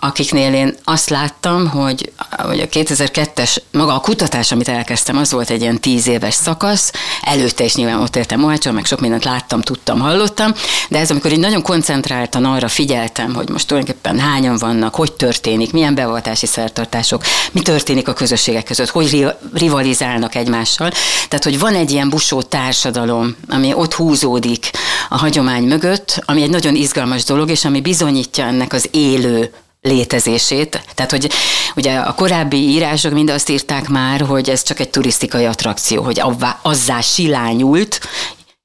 [0.00, 5.50] akiknél én azt láttam, hogy, hogy a 2002-es, maga a kutatás, amit elkezdtem, az volt
[5.50, 9.60] egy ilyen 10 éves szakasz, előtte is nyilván ott éltem Mohácson, meg sok mindent láttam,
[9.60, 10.52] tudtam, hallottam,
[10.88, 15.72] de ez amikor így nagyon koncentráltan arra figyeltem, hogy most tulajdonképpen hányan vannak, hogy történik,
[15.72, 20.90] milyen beavatási szertartások, mi történik a közösségek között, hogy rivalizálnak egymással.
[21.28, 24.70] Tehát, hogy van egy ilyen busó társadalom, ami ott húzódik
[25.08, 30.82] a hagyomány mögött, ami egy nagyon izgalmas dolog, és ami bizonyítja ennek az élő létezését.
[30.94, 31.30] Tehát, hogy
[31.76, 36.22] ugye a korábbi írások mind azt írták már, hogy ez csak egy turisztikai attrakció, hogy
[36.62, 38.00] azzá silányult,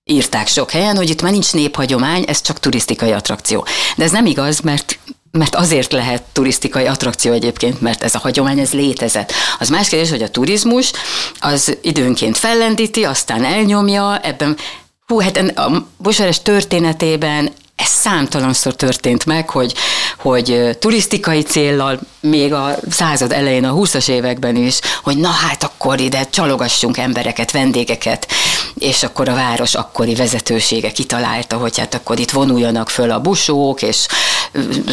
[0.03, 3.65] írták sok helyen, hogy itt már nincs néphagyomány, ez csak turisztikai attrakció.
[3.95, 4.99] De ez nem igaz, mert
[5.37, 9.31] mert azért lehet turisztikai attrakció egyébként, mert ez a hagyomány, ez létezett.
[9.59, 10.91] Az más kérdés, hogy a turizmus
[11.39, 14.57] az időnként fellendíti, aztán elnyomja, ebben
[15.07, 19.73] Hú, hát a Bosares történetében ez számtalanszor történt meg, hogy,
[20.17, 25.99] hogy turisztikai céllal, még a század elején, a 20-as években is, hogy na hát akkor
[25.99, 28.27] ide csalogassunk embereket, vendégeket.
[28.75, 33.81] és akkor a város akkori vezetősége kitalálta, hogy hát akkor itt vonuljanak föl a busók,
[33.81, 34.07] és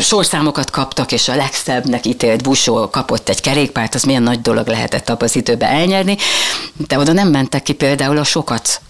[0.00, 5.08] sorszámokat kaptak, és a legszebbnek ítélt busó kapott egy kerékpárt, az milyen nagy dolog lehetett
[5.08, 6.16] abban az időben elnyerni,
[6.88, 8.80] de oda nem mentek ki például a sokat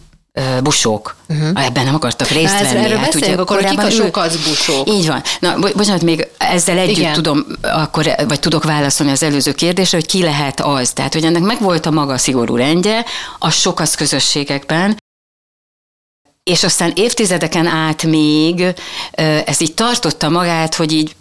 [0.63, 1.17] busók.
[1.29, 1.65] Uh-huh.
[1.65, 2.85] Ebben nem akartak részt venni.
[2.85, 4.89] Erről hát ugye akkor kik a sokac busók?
[4.89, 5.23] Így van.
[5.41, 7.13] Na, bocsánat, még ezzel együtt Igen.
[7.13, 10.91] tudom, akkor, vagy tudok válaszolni az előző kérdésre, hogy ki lehet az.
[10.91, 13.05] Tehát, hogy ennek megvolt a maga szigorú rendje
[13.39, 14.97] a sokac közösségekben,
[16.45, 18.65] és aztán évtizedeken át még
[19.45, 21.15] ez így tartotta magát, hogy így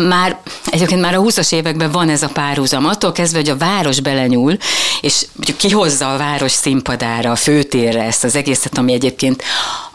[0.00, 4.00] már egyébként már a 20-as években van ez a párhuzam, attól kezdve, hogy a város
[4.00, 4.56] belenyúl,
[5.00, 9.42] és mondjuk kihozza a város színpadára, a főtérre ezt az egészet, ami egyébként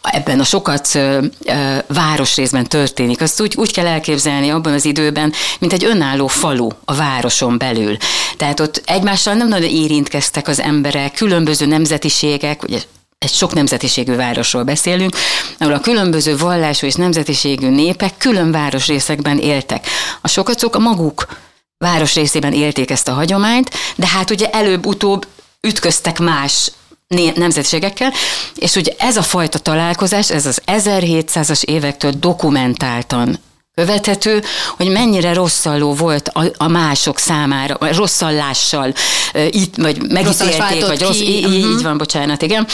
[0.02, 3.22] ebben a sokat ö, ö, városrészben történik.
[3.22, 7.98] Azt úgy, úgy kell elképzelni abban az időben, mint egy önálló falu a városon belül.
[8.38, 12.80] Tehát ott egymással nem nagyon érintkeztek az emberek, különböző nemzetiségek, ugye
[13.20, 15.16] egy sok nemzetiségű városról beszélünk,
[15.58, 19.88] ahol a különböző vallású és nemzetiségű népek külön városrészekben éltek.
[20.22, 21.28] A sokacok a maguk
[21.78, 25.28] városrészében élték ezt a hagyományt, de hát ugye előbb-utóbb
[25.62, 26.72] ütköztek más
[27.36, 28.14] nemzetiségekkel,
[28.56, 33.40] és ugye ez a fajta találkozás, ez az 1700-as évektől dokumentáltan
[33.74, 34.44] követhető,
[34.78, 38.94] hogy mennyire rosszalló volt a, a mások számára, vagy rosszallással
[39.50, 41.72] itt, vagy megítélték, vagy rossz, így, uh-huh.
[41.72, 42.68] így van, bocsánat, igen,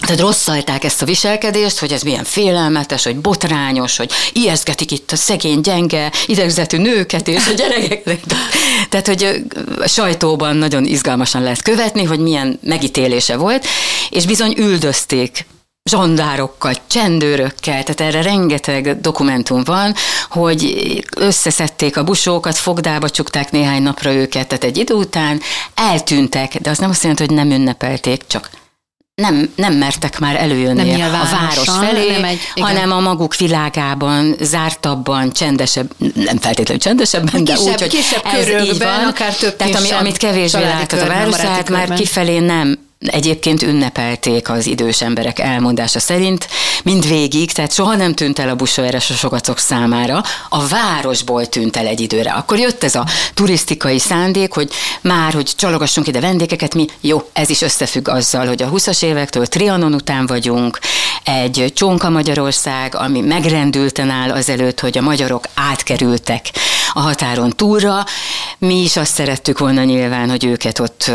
[0.00, 5.16] tehát rosszalták ezt a viselkedést, hogy ez milyen félelmetes, hogy botrányos, hogy ijeszgetik itt a
[5.16, 8.20] szegény, gyenge, idegzetű nőket és a gyerekeket.
[8.88, 9.44] Tehát, hogy
[9.78, 13.66] a sajtóban nagyon izgalmasan lehet követni, hogy milyen megítélése volt,
[14.10, 15.46] és bizony üldözték
[15.90, 19.94] zsandárokkal, csendőrökkel, tehát erre rengeteg dokumentum van,
[20.28, 25.40] hogy összeszedték a busókat, fogdába csukták néhány napra őket, tehát egy idő után
[25.74, 28.50] eltűntek, de az nem azt jelenti, hogy nem ünnepelték, csak
[29.14, 34.36] nem, nem mertek már előjönni nem a város felé, nem egy, hanem a maguk világában,
[34.40, 39.04] zártabban, csendesebb, nem feltétlenül csendesebben, kisebb, de úgy, hogy kisebb ez így van.
[39.04, 44.50] akár több Tehát ami, amit kevésbé láthat a város, tehát már kifelé nem Egyébként ünnepelték
[44.50, 46.48] az idős emberek elmondása szerint,
[46.84, 51.76] mind végig, tehát soha nem tűnt el a busóeres a sokacok számára, a városból tűnt
[51.76, 52.32] el egy időre.
[52.32, 57.50] Akkor jött ez a turisztikai szándék, hogy már, hogy csalogassunk ide vendégeket, mi jó, ez
[57.50, 60.78] is összefügg azzal, hogy a 20-as évektől Trianon után vagyunk,
[61.24, 66.50] egy csonka Magyarország, ami megrendülten áll azelőtt, hogy a magyarok átkerültek
[66.94, 68.04] a határon túlra.
[68.58, 71.10] Mi is azt szerettük volna nyilván, hogy őket ott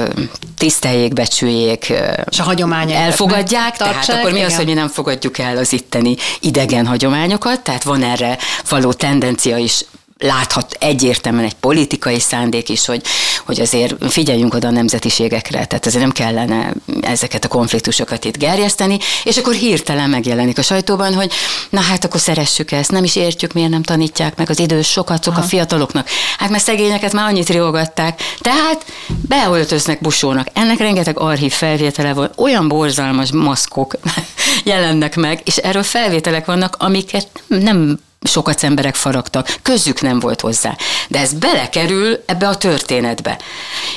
[0.57, 1.93] tiszteljék, becsüljék,
[2.29, 4.49] és a hagyomány elfogadják, tartsák, tehát akkor mi igen.
[4.49, 8.37] az, hogy mi nem fogadjuk el az itteni idegen hagyományokat, tehát van erre
[8.69, 9.85] való tendencia is
[10.19, 13.01] láthat egyértelműen egy politikai szándék is, hogy,
[13.45, 18.97] hogy azért figyeljünk oda a nemzetiségekre, tehát azért nem kellene ezeket a konfliktusokat itt gerjeszteni,
[19.23, 21.31] és akkor hirtelen megjelenik a sajtóban, hogy
[21.69, 25.27] na hát akkor szeressük ezt, nem is értjük, miért nem tanítják meg az idős sokat
[25.27, 26.07] a fiataloknak.
[26.37, 28.85] Hát mert szegényeket már annyit riogatták, tehát
[29.27, 30.47] beöltöznek busónak.
[30.53, 33.95] Ennek rengeteg archív felvétele volt, olyan borzalmas maszkok
[34.63, 40.77] jelennek meg, és erről felvételek vannak, amiket nem sokat emberek faragtak, közük nem volt hozzá.
[41.07, 43.37] De ez belekerül ebbe a történetbe.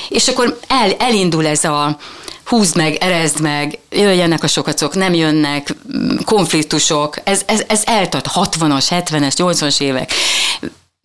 [0.08, 1.98] És akkor el, elindul ez a
[2.44, 5.74] húzd meg, erezd meg, jöjjenek a sokacok, nem jönnek,
[6.24, 10.12] konfliktusok, ez, ez, ez eltart 60-as, 70-es, 80-as évek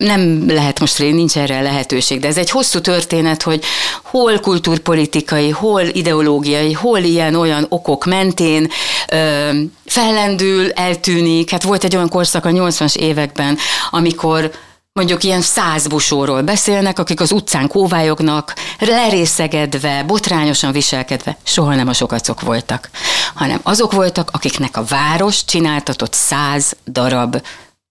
[0.04, 3.64] nem lehet most, nincs erre lehetőség, de ez egy hosszú történet, hogy
[4.02, 8.70] hol kultúrpolitikai, hol ideológiai, hol ilyen-olyan okok mentén
[9.08, 9.50] ö,
[9.86, 11.50] fellendül, eltűnik.
[11.50, 13.58] Hát volt egy olyan korszak a 80-as években,
[13.90, 14.50] amikor
[14.92, 21.92] mondjuk ilyen száz busóról beszélnek, akik az utcán kóvályognak, lerészegedve, botrányosan viselkedve, soha nem a
[21.92, 22.90] sokacok voltak,
[23.34, 27.36] hanem azok voltak, akiknek a város csináltatott száz darab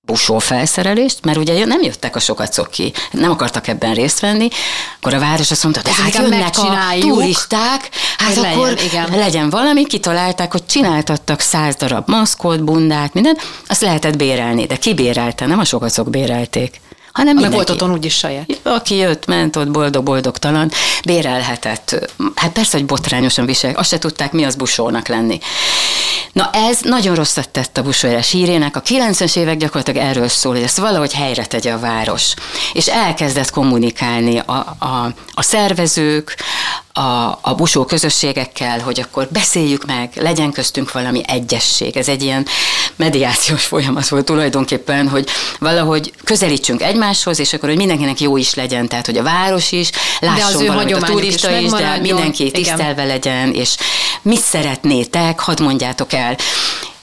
[0.08, 4.48] busó felszerelést, mert ugye nem jöttek a sokacok ki, nem akartak ebben részt venni,
[4.98, 9.20] akkor a város azt mondta, de hát jönnek a turisták, hát hogy akkor legyen, igen.
[9.20, 14.94] legyen valami, kitalálták, hogy csináltattak száz darab maszkot, bundát, mindent, azt lehetett bérelni, de ki
[14.94, 16.80] bérelte, nem a sokacok bérelték
[17.18, 18.60] hanem Meg volt otthon úgyis saját.
[18.64, 20.72] Aki jött, ment ott boldog-boldogtalan,
[21.06, 22.12] bérelhetett.
[22.36, 25.40] Hát persze, hogy botrányosan visel, azt se tudták, mi az busónak lenni.
[26.34, 28.76] Na ez nagyon rosszat tett a busójárás hírének.
[28.76, 32.34] A 90-es évek gyakorlatilag erről szól, hogy ezt valahogy helyre tegye a város.
[32.74, 36.36] És elkezdett kommunikálni a, a, a szervezők,
[36.98, 41.98] a, a busó közösségekkel, hogy akkor beszéljük meg, legyen köztünk valami egyesség.
[41.98, 42.46] Ez egy ilyen
[42.96, 45.28] mediációs folyamat volt tulajdonképpen, hogy
[45.60, 49.90] valahogy közelítsünk egymáshoz, és akkor, hogy mindenkinek jó is legyen, tehát, hogy a város is,
[50.20, 53.76] lásson valamit a turista is, is de mindenki tisztelve legyen, és
[54.22, 56.36] mit szeretnétek, hadd mondjátok el.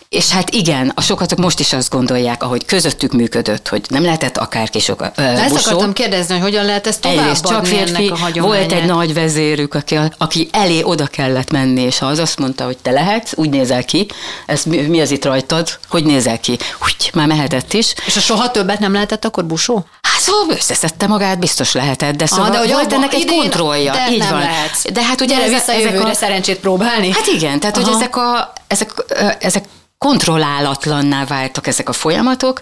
[0.08, 4.36] És hát igen, a sokatok most is azt gondolják, ahogy közöttük működött, hogy nem lehetett
[4.36, 8.40] akárki sok uh, Ezt akartam kérdezni, hogy hogyan lehet ezt továbbadni csak férfi, ennek a
[8.40, 12.64] Volt egy nagy vezérük, aki, aki elé oda kellett menni, és ha az azt mondta,
[12.64, 14.06] hogy te lehetsz, úgy nézel ki,
[14.46, 16.58] ez mi, mi az itt rajtad, hogy nézel ki?
[16.84, 17.94] Úgy, már mehetett is.
[18.06, 19.86] És a soha többet nem lehetett akkor busó?
[20.02, 23.92] Hát szóval összeszedte magát, biztos lehetett, de szóval ah, de hogy volt ennek egy kontrollja.
[23.92, 24.38] De így van.
[24.38, 24.92] Lehetsz.
[24.92, 26.14] De hát ugye ezek, ezek a...
[26.14, 27.12] szerencsét próbálni?
[27.12, 27.86] Hát igen, tehát Aha.
[27.86, 28.90] hogy ezek a, ezek,
[29.38, 29.64] ezek
[30.04, 32.60] kontrollálatlanná váltak ezek a folyamatok,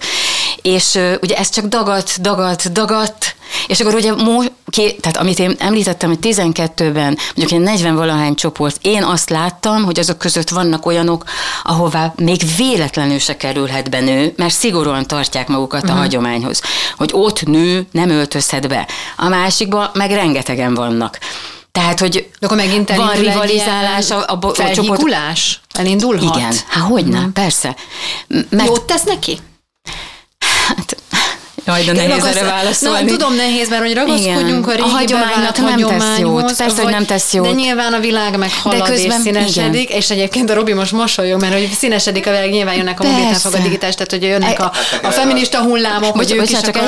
[0.62, 3.36] és ugye ez csak dagadt, dagadt, dagadt,
[3.66, 4.12] és akkor ugye,
[4.66, 9.84] ké, tehát amit én említettem, hogy 12-ben, mondjuk egy 40 valahány csoport, én azt láttam,
[9.84, 11.24] hogy azok között vannak olyanok,
[11.62, 15.90] ahová még véletlenül se kerülhet be nő, mert szigorúan tartják magukat uh-huh.
[15.90, 16.02] a mhm.
[16.02, 16.60] hagyományhoz,
[16.96, 18.86] hogy ott nő nem öltözhet be.
[19.16, 21.18] A másikban meg rengetegen vannak.
[21.72, 25.00] Tehát, hogy De akkor megint van rivalizálás a, a, a csoport.
[25.72, 26.36] Elindulhat?
[26.36, 27.32] Igen, hát hogy nem, hmm.
[27.32, 27.76] persze.
[28.50, 28.66] Mert...
[28.68, 29.38] Jót tesz neki?
[30.66, 30.96] Hát,
[31.66, 33.10] Jaj, de nehéz erre válaszolni.
[33.10, 34.62] Na, tudom nehéz, mert hogy ragaszkodjunk igen.
[34.64, 36.42] a régi a hagyománynak nem tesz jót.
[36.42, 37.46] Persze, vagy, hogy nem tesz jót.
[37.46, 39.96] De nyilván a világ meghalad de közben, és színesedik, igen.
[39.96, 43.52] és egyébként a Robi most mosolyog, mert hogy színesedik a világ, nyilván jönnek a mobiltelefon,
[43.52, 46.78] a digitális, tehát hogy jönnek a, a feminista hullámok, hogy ők is csak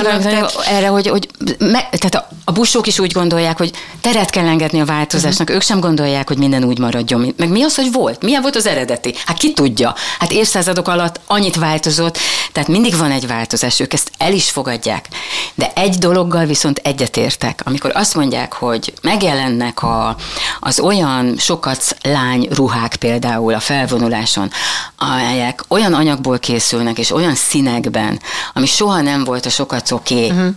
[0.70, 3.70] erre, hogy, hogy me, tehát a, a busók is úgy gondolják, hogy
[4.01, 5.55] teret kell engedni a változásnak, uh-huh.
[5.55, 7.35] ők sem gondolják, hogy minden úgy maradjon.
[7.37, 8.22] Meg mi az, hogy volt?
[8.22, 9.14] Milyen volt az eredeti?
[9.27, 9.95] Hát ki tudja?
[10.18, 12.18] Hát évszázadok alatt annyit változott,
[12.53, 15.09] tehát mindig van egy változás, ők ezt el is fogadják.
[15.55, 20.17] De egy dologgal viszont egyetértek, amikor azt mondják, hogy megjelennek a,
[20.61, 24.51] az olyan sokat lány ruhák például a felvonuláson,
[24.99, 28.21] amelyek olyan anyagból készülnek, és olyan színekben,
[28.55, 30.55] ami soha nem volt a sokacoké, uh-huh.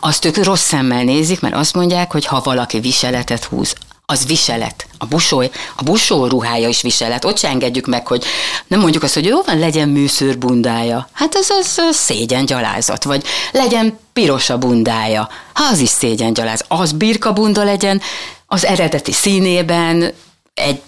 [0.00, 3.74] azt ők rossz szemmel nézik, mert azt mondják, hogy ha valaki viseletet húz,
[4.10, 4.86] az viselet.
[4.98, 5.40] A busó,
[5.76, 7.24] a busó ruhája is viselet.
[7.24, 8.24] Ott se engedjük meg, hogy
[8.66, 11.08] nem mondjuk azt, hogy jó van, legyen műszőr bundája.
[11.12, 13.04] Hát az, az szégyen gyalázat.
[13.04, 15.28] Vagy legyen piros a bundája.
[15.52, 16.66] Ha az is szégyen gyalázat.
[16.68, 18.00] Az birka bunda legyen
[18.46, 20.12] az eredeti színében,
[20.54, 20.80] egy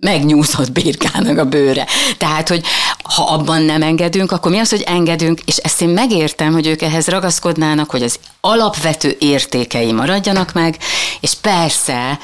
[0.00, 1.86] megnyúzott birkának a bőre.
[2.18, 2.64] Tehát, hogy
[3.08, 6.82] ha abban nem engedünk, akkor mi az, hogy engedünk, és ezt én megértem, hogy ők
[6.82, 10.78] ehhez ragaszkodnának, hogy az alapvető értékei maradjanak meg,
[11.20, 12.18] és persze,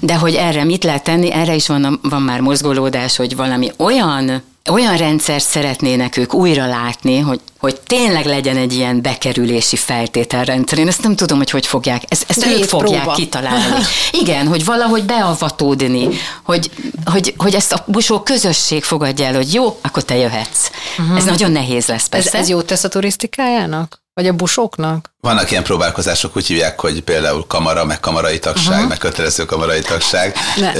[0.00, 4.42] de hogy erre mit lehet tenni, erre is van, van már mozgolódás, hogy valami olyan
[4.70, 10.78] olyan rendszert szeretnének ők újra látni, hogy, hogy tényleg legyen egy ilyen bekerülési feltételrendszer.
[10.78, 13.16] Én ezt nem tudom, hogy hogy fogják, ezt, ezt ők fogják próba.
[13.16, 13.84] kitalálni.
[14.10, 16.08] Igen, hogy valahogy beavatódni,
[16.42, 16.70] hogy,
[17.04, 20.70] hogy, hogy ezt a busó közösség fogadja el, hogy jó, akkor te jöhetsz.
[20.98, 21.16] Uh-huh.
[21.16, 22.28] Ez nagyon nehéz lesz persze.
[22.28, 24.02] Ez, ez jót tesz a turisztikájának?
[24.18, 25.12] Vagy a busoknak?
[25.20, 28.88] Vannak ilyen próbálkozások, úgy hívják, hogy például kamara, meg kamarai tagság, uh-huh.
[28.88, 30.36] meg kötelező kamarai tagság.
[30.56, 30.72] Ne.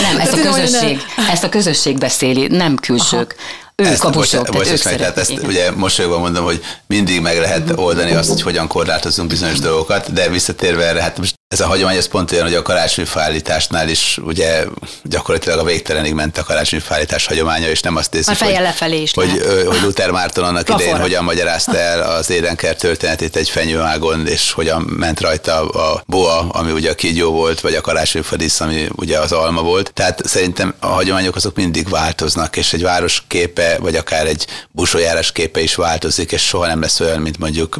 [0.00, 3.34] nem, ezt a közösség, ezt a közösség beszéli, nem külsők.
[3.38, 3.68] Aha.
[3.76, 5.44] Ők ezt, a busok, bocs, tehát, ők meg, tehát ezt igen.
[5.44, 10.28] ugye mosolyogva mondom, hogy mindig meg lehet oldani azt, hogy hogyan korlátozunk bizonyos dolgokat, de
[10.28, 14.64] visszatérve erre, hát most ez a hagyomány, ez pont olyan, hogy a karácsonyfállításnál is ugye
[15.02, 19.42] gyakorlatilag a végtelenig ment a karácsonyfállítás hagyománya, és nem azt nézzük, hogy, lefelé is hogy,
[19.66, 24.82] hogy Luther Márton annak idején hogyan magyarázta el az édenker történetét egy fenyőágon, és hogyan
[24.82, 29.32] ment rajta a boa, ami ugye a kígyó volt, vagy a karácsonyfadisz, ami ugye az
[29.32, 29.90] alma volt.
[29.94, 35.32] Tehát szerintem a hagyományok azok mindig változnak, és egy város képe, vagy akár egy busójárás
[35.32, 37.78] képe is változik, és soha nem lesz olyan, mint mondjuk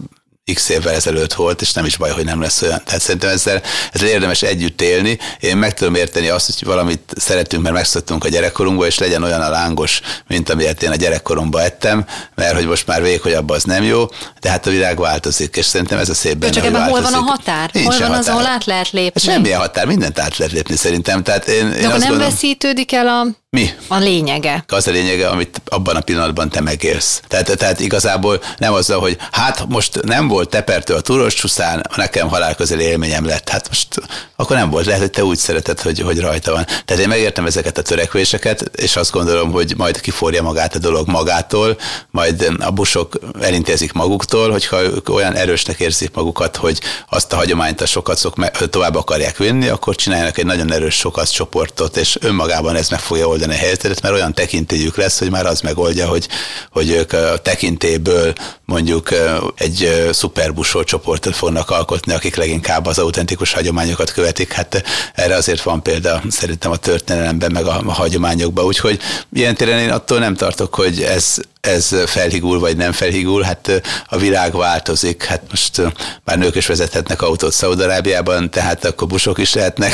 [0.54, 2.80] x évvel ezelőtt volt, és nem is baj, hogy nem lesz olyan.
[2.84, 5.18] Tehát szerintem ezzel, ezzel érdemes együtt élni.
[5.40, 9.40] Én meg tudom érteni azt, hogy valamit szeretünk, mert megszoktunk a gyerekkorunkba, és legyen olyan
[9.40, 13.82] a lángos, mint amilyet én a gyerekkoromban ettem, mert hogy most már vékonyabb az nem
[13.82, 14.06] jó,
[14.40, 17.14] de hát a világ változik, és szerintem ez a szép benne, Csak ebben hol van
[17.14, 17.70] a határ?
[17.72, 18.20] Nincs hol van határ.
[18.20, 19.20] az, ahol át lehet lépni?
[19.20, 21.22] Semmilyen határ, mindent át lehet lépni szerintem.
[21.22, 23.70] Tehát én, de én akkor nem gondolom, veszítődik el a mi?
[23.86, 24.64] A lényege.
[24.68, 27.20] Az a lényege, amit abban a pillanatban te megélsz.
[27.28, 32.28] Tehát, tehát igazából nem azzal, hogy hát most nem volt tepertő a túros csúszán, nekem
[32.28, 33.48] halálközeli élményem lett.
[33.48, 33.88] Hát most
[34.36, 34.86] akkor nem volt.
[34.86, 36.64] Lehet, hogy te úgy szereted, hogy, hogy rajta van.
[36.84, 41.08] Tehát én megértem ezeket a törekvéseket, és azt gondolom, hogy majd kiforja magát a dolog
[41.08, 41.78] magától,
[42.10, 47.80] majd a busok elintézik maguktól, hogyha ők olyan erősnek érzik magukat, hogy azt a hagyományt
[47.80, 48.22] a sokat
[48.70, 53.28] tovább akarják vinni, akkor csináljanak egy nagyon erős sokat csoportot, és önmagában ez meg fogja
[53.28, 56.28] oldani a helyzetet, mert olyan tekintélyük lesz, hogy már az megoldja, hogy,
[56.70, 58.32] hogy ők a tekintélyből
[58.64, 59.08] mondjuk
[59.54, 64.52] egy szuperbusó csoportot fognak alkotni, akik leginkább az autentikus hagyományokat követik.
[64.52, 64.82] Hát
[65.14, 68.64] erre azért van példa szerintem a történelemben, meg a, a hagyományokban.
[68.64, 69.00] Úgyhogy
[69.32, 74.16] ilyen téren én attól nem tartok, hogy ez ez felhigul vagy nem felhigul, hát a
[74.16, 75.82] világ változik, hát most
[76.24, 79.92] már nők is vezethetnek autót Szaudarábiában, tehát akkor busok is lehetnek,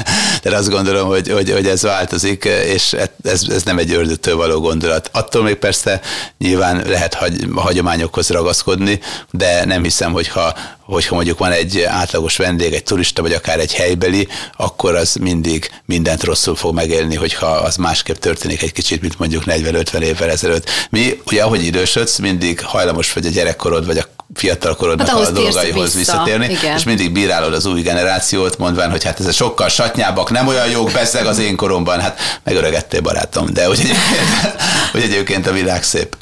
[0.42, 2.92] de azt gondolom, hogy, hogy, hogy ez változik, és
[3.22, 5.10] ez, ez nem egy ördöttől való gondolat.
[5.12, 6.00] Attól még persze
[6.38, 9.00] nyilván lehet hagy, hagyományokhoz ragaszkodni,
[9.30, 13.74] de nem hiszem, hogyha, hogyha mondjuk van egy átlagos vendég, egy turista, vagy akár egy
[13.74, 19.18] helybeli, akkor az mindig mindent rosszul fog megélni, hogyha az másképp történik egy kicsit, mint
[19.18, 20.70] mondjuk 40-50 évvel ezelőtt.
[20.90, 24.04] Mi, ugye ahogy idősödsz, mindig hajlamos vagy a gyerekkorod, vagy a
[24.34, 26.76] fiatal korodnak hát a dolgaihoz vissza, visszatérni, igen.
[26.76, 30.92] és mindig bírálod az új generációt, mondván, hogy hát ez sokkal satnyábbak, nem olyan jók,
[30.92, 34.56] beszeg az én koromban, hát megöregettél barátom, de hogy egyébként,
[34.92, 36.16] hogy egyébként a világ szép.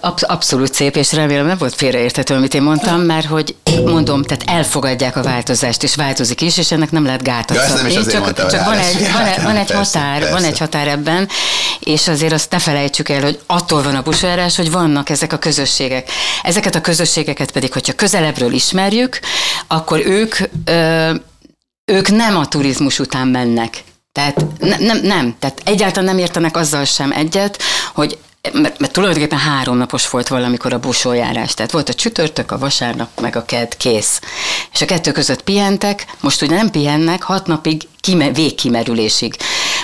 [0.00, 4.44] Absz- abszolút szép, és remélem nem volt félreérthető, amit én mondtam, mert hogy mondom, tehát
[4.46, 7.92] elfogadják a változást, és változik is, és ennek nem lehet gátat ja, szabni.
[7.92, 10.34] Csak, mondtam, csak van, egy, van, egy, van egy persze, határ, persze.
[10.34, 11.28] van egy határ ebben,
[11.80, 15.38] és azért azt ne felejtsük el, hogy attól van a busajárás, hogy vannak ezek a
[15.38, 16.10] közösségek.
[16.42, 19.20] Ezeket a közösségeket pedig, hogyha közelebbről ismerjük,
[19.66, 21.14] akkor ők, ö,
[21.84, 23.84] ők nem a turizmus után mennek.
[24.12, 27.62] Tehát ne, nem, nem, tehát egyáltalán nem értenek azzal sem egyet,
[27.94, 28.18] hogy
[28.50, 31.54] mert, mert tulajdonképpen három napos volt valamikor a busójárás.
[31.54, 34.20] Tehát volt a csütörtök, a vasárnap, meg a ked, kész.
[34.72, 39.36] És a kettő között pihentek, most ugye nem pihennek, hat napig kime, végkimerülésig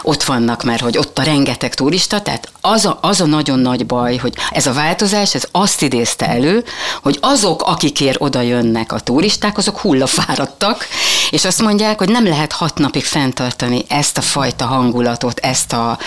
[0.09, 3.87] ott vannak, mert hogy ott a rengeteg turista, tehát az a, az a nagyon nagy
[3.87, 6.65] baj, hogy ez a változás, ez azt idézte elő,
[7.03, 10.87] hogy azok, akikért oda jönnek a turisták, azok hullafáradtak,
[11.31, 15.99] és azt mondják, hogy nem lehet hat napig fenntartani ezt a fajta hangulatot, ezt a,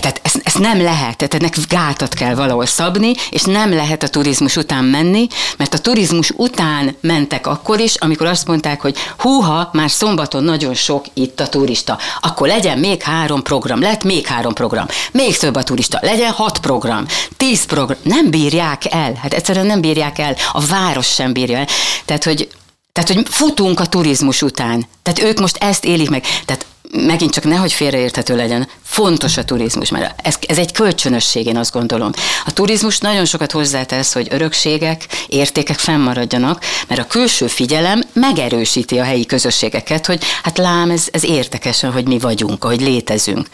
[0.00, 4.08] tehát ezt, ezt nem lehet, tehát ennek gátat kell valahol szabni, és nem lehet a
[4.08, 9.70] turizmus után menni, mert a turizmus után mentek akkor is, amikor azt mondták, hogy húha,
[9.72, 14.52] már szombaton nagyon sok itt a turista, akkor legyen még három program, lett még három
[14.52, 17.06] program, még több a turista, legyen hat program,
[17.36, 21.66] tíz program, nem bírják el, hát egyszerűen nem bírják el, a város sem bírja el.
[22.04, 22.48] Tehát, hogy
[22.92, 24.86] tehát, hogy futunk a turizmus után.
[25.02, 26.24] Tehát ők most ezt élik meg.
[26.44, 31.56] Tehát megint csak nehogy félreérthető legyen, fontos a turizmus, mert ez, ez egy kölcsönösség, én
[31.56, 32.10] azt gondolom.
[32.44, 39.04] A turizmus nagyon sokat hozzátesz, hogy örökségek, értékek fennmaradjanak, mert a külső figyelem megerősíti a
[39.04, 43.48] helyi közösségeket, hogy hát lám, ez, ez értekesen, hogy mi vagyunk, hogy létezünk.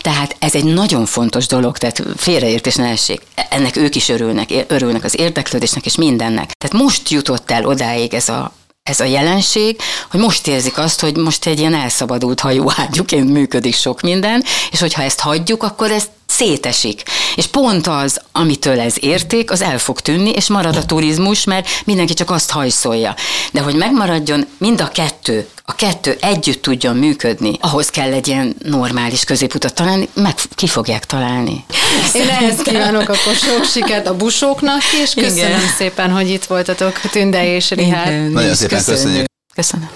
[0.00, 3.20] Tehát ez egy nagyon fontos dolog, tehát félreértés ne essék.
[3.50, 6.50] Ennek ők is örülnek, örülnek az érdeklődésnek és mindennek.
[6.52, 8.52] Tehát most jutott el odáig ez a
[8.88, 9.80] ez a jelenség,
[10.10, 15.02] hogy most érzik azt, hogy most egy ilyen elszabadult hajóágyuként működik sok minden, és hogyha
[15.02, 17.02] ezt hagyjuk, akkor ez szétesik.
[17.34, 21.68] És pont az, amitől ez érték, az el fog tűnni, és marad a turizmus, mert
[21.84, 23.14] mindenki csak azt hajszolja.
[23.52, 28.56] De hogy megmaradjon mind a kettő, a kettő együtt tudjon működni, ahhoz kell egy ilyen
[28.64, 31.64] normális középutat találni, meg ki fogják találni.
[32.12, 35.60] Én ehhez kívánok akkor sok sikert a busóknak, és köszönöm Igen.
[35.76, 38.12] szépen, hogy itt voltatok, Tünde és Rihár.
[38.12, 39.26] Nagyon szépen köszönjük.
[39.54, 39.88] Köszönöm.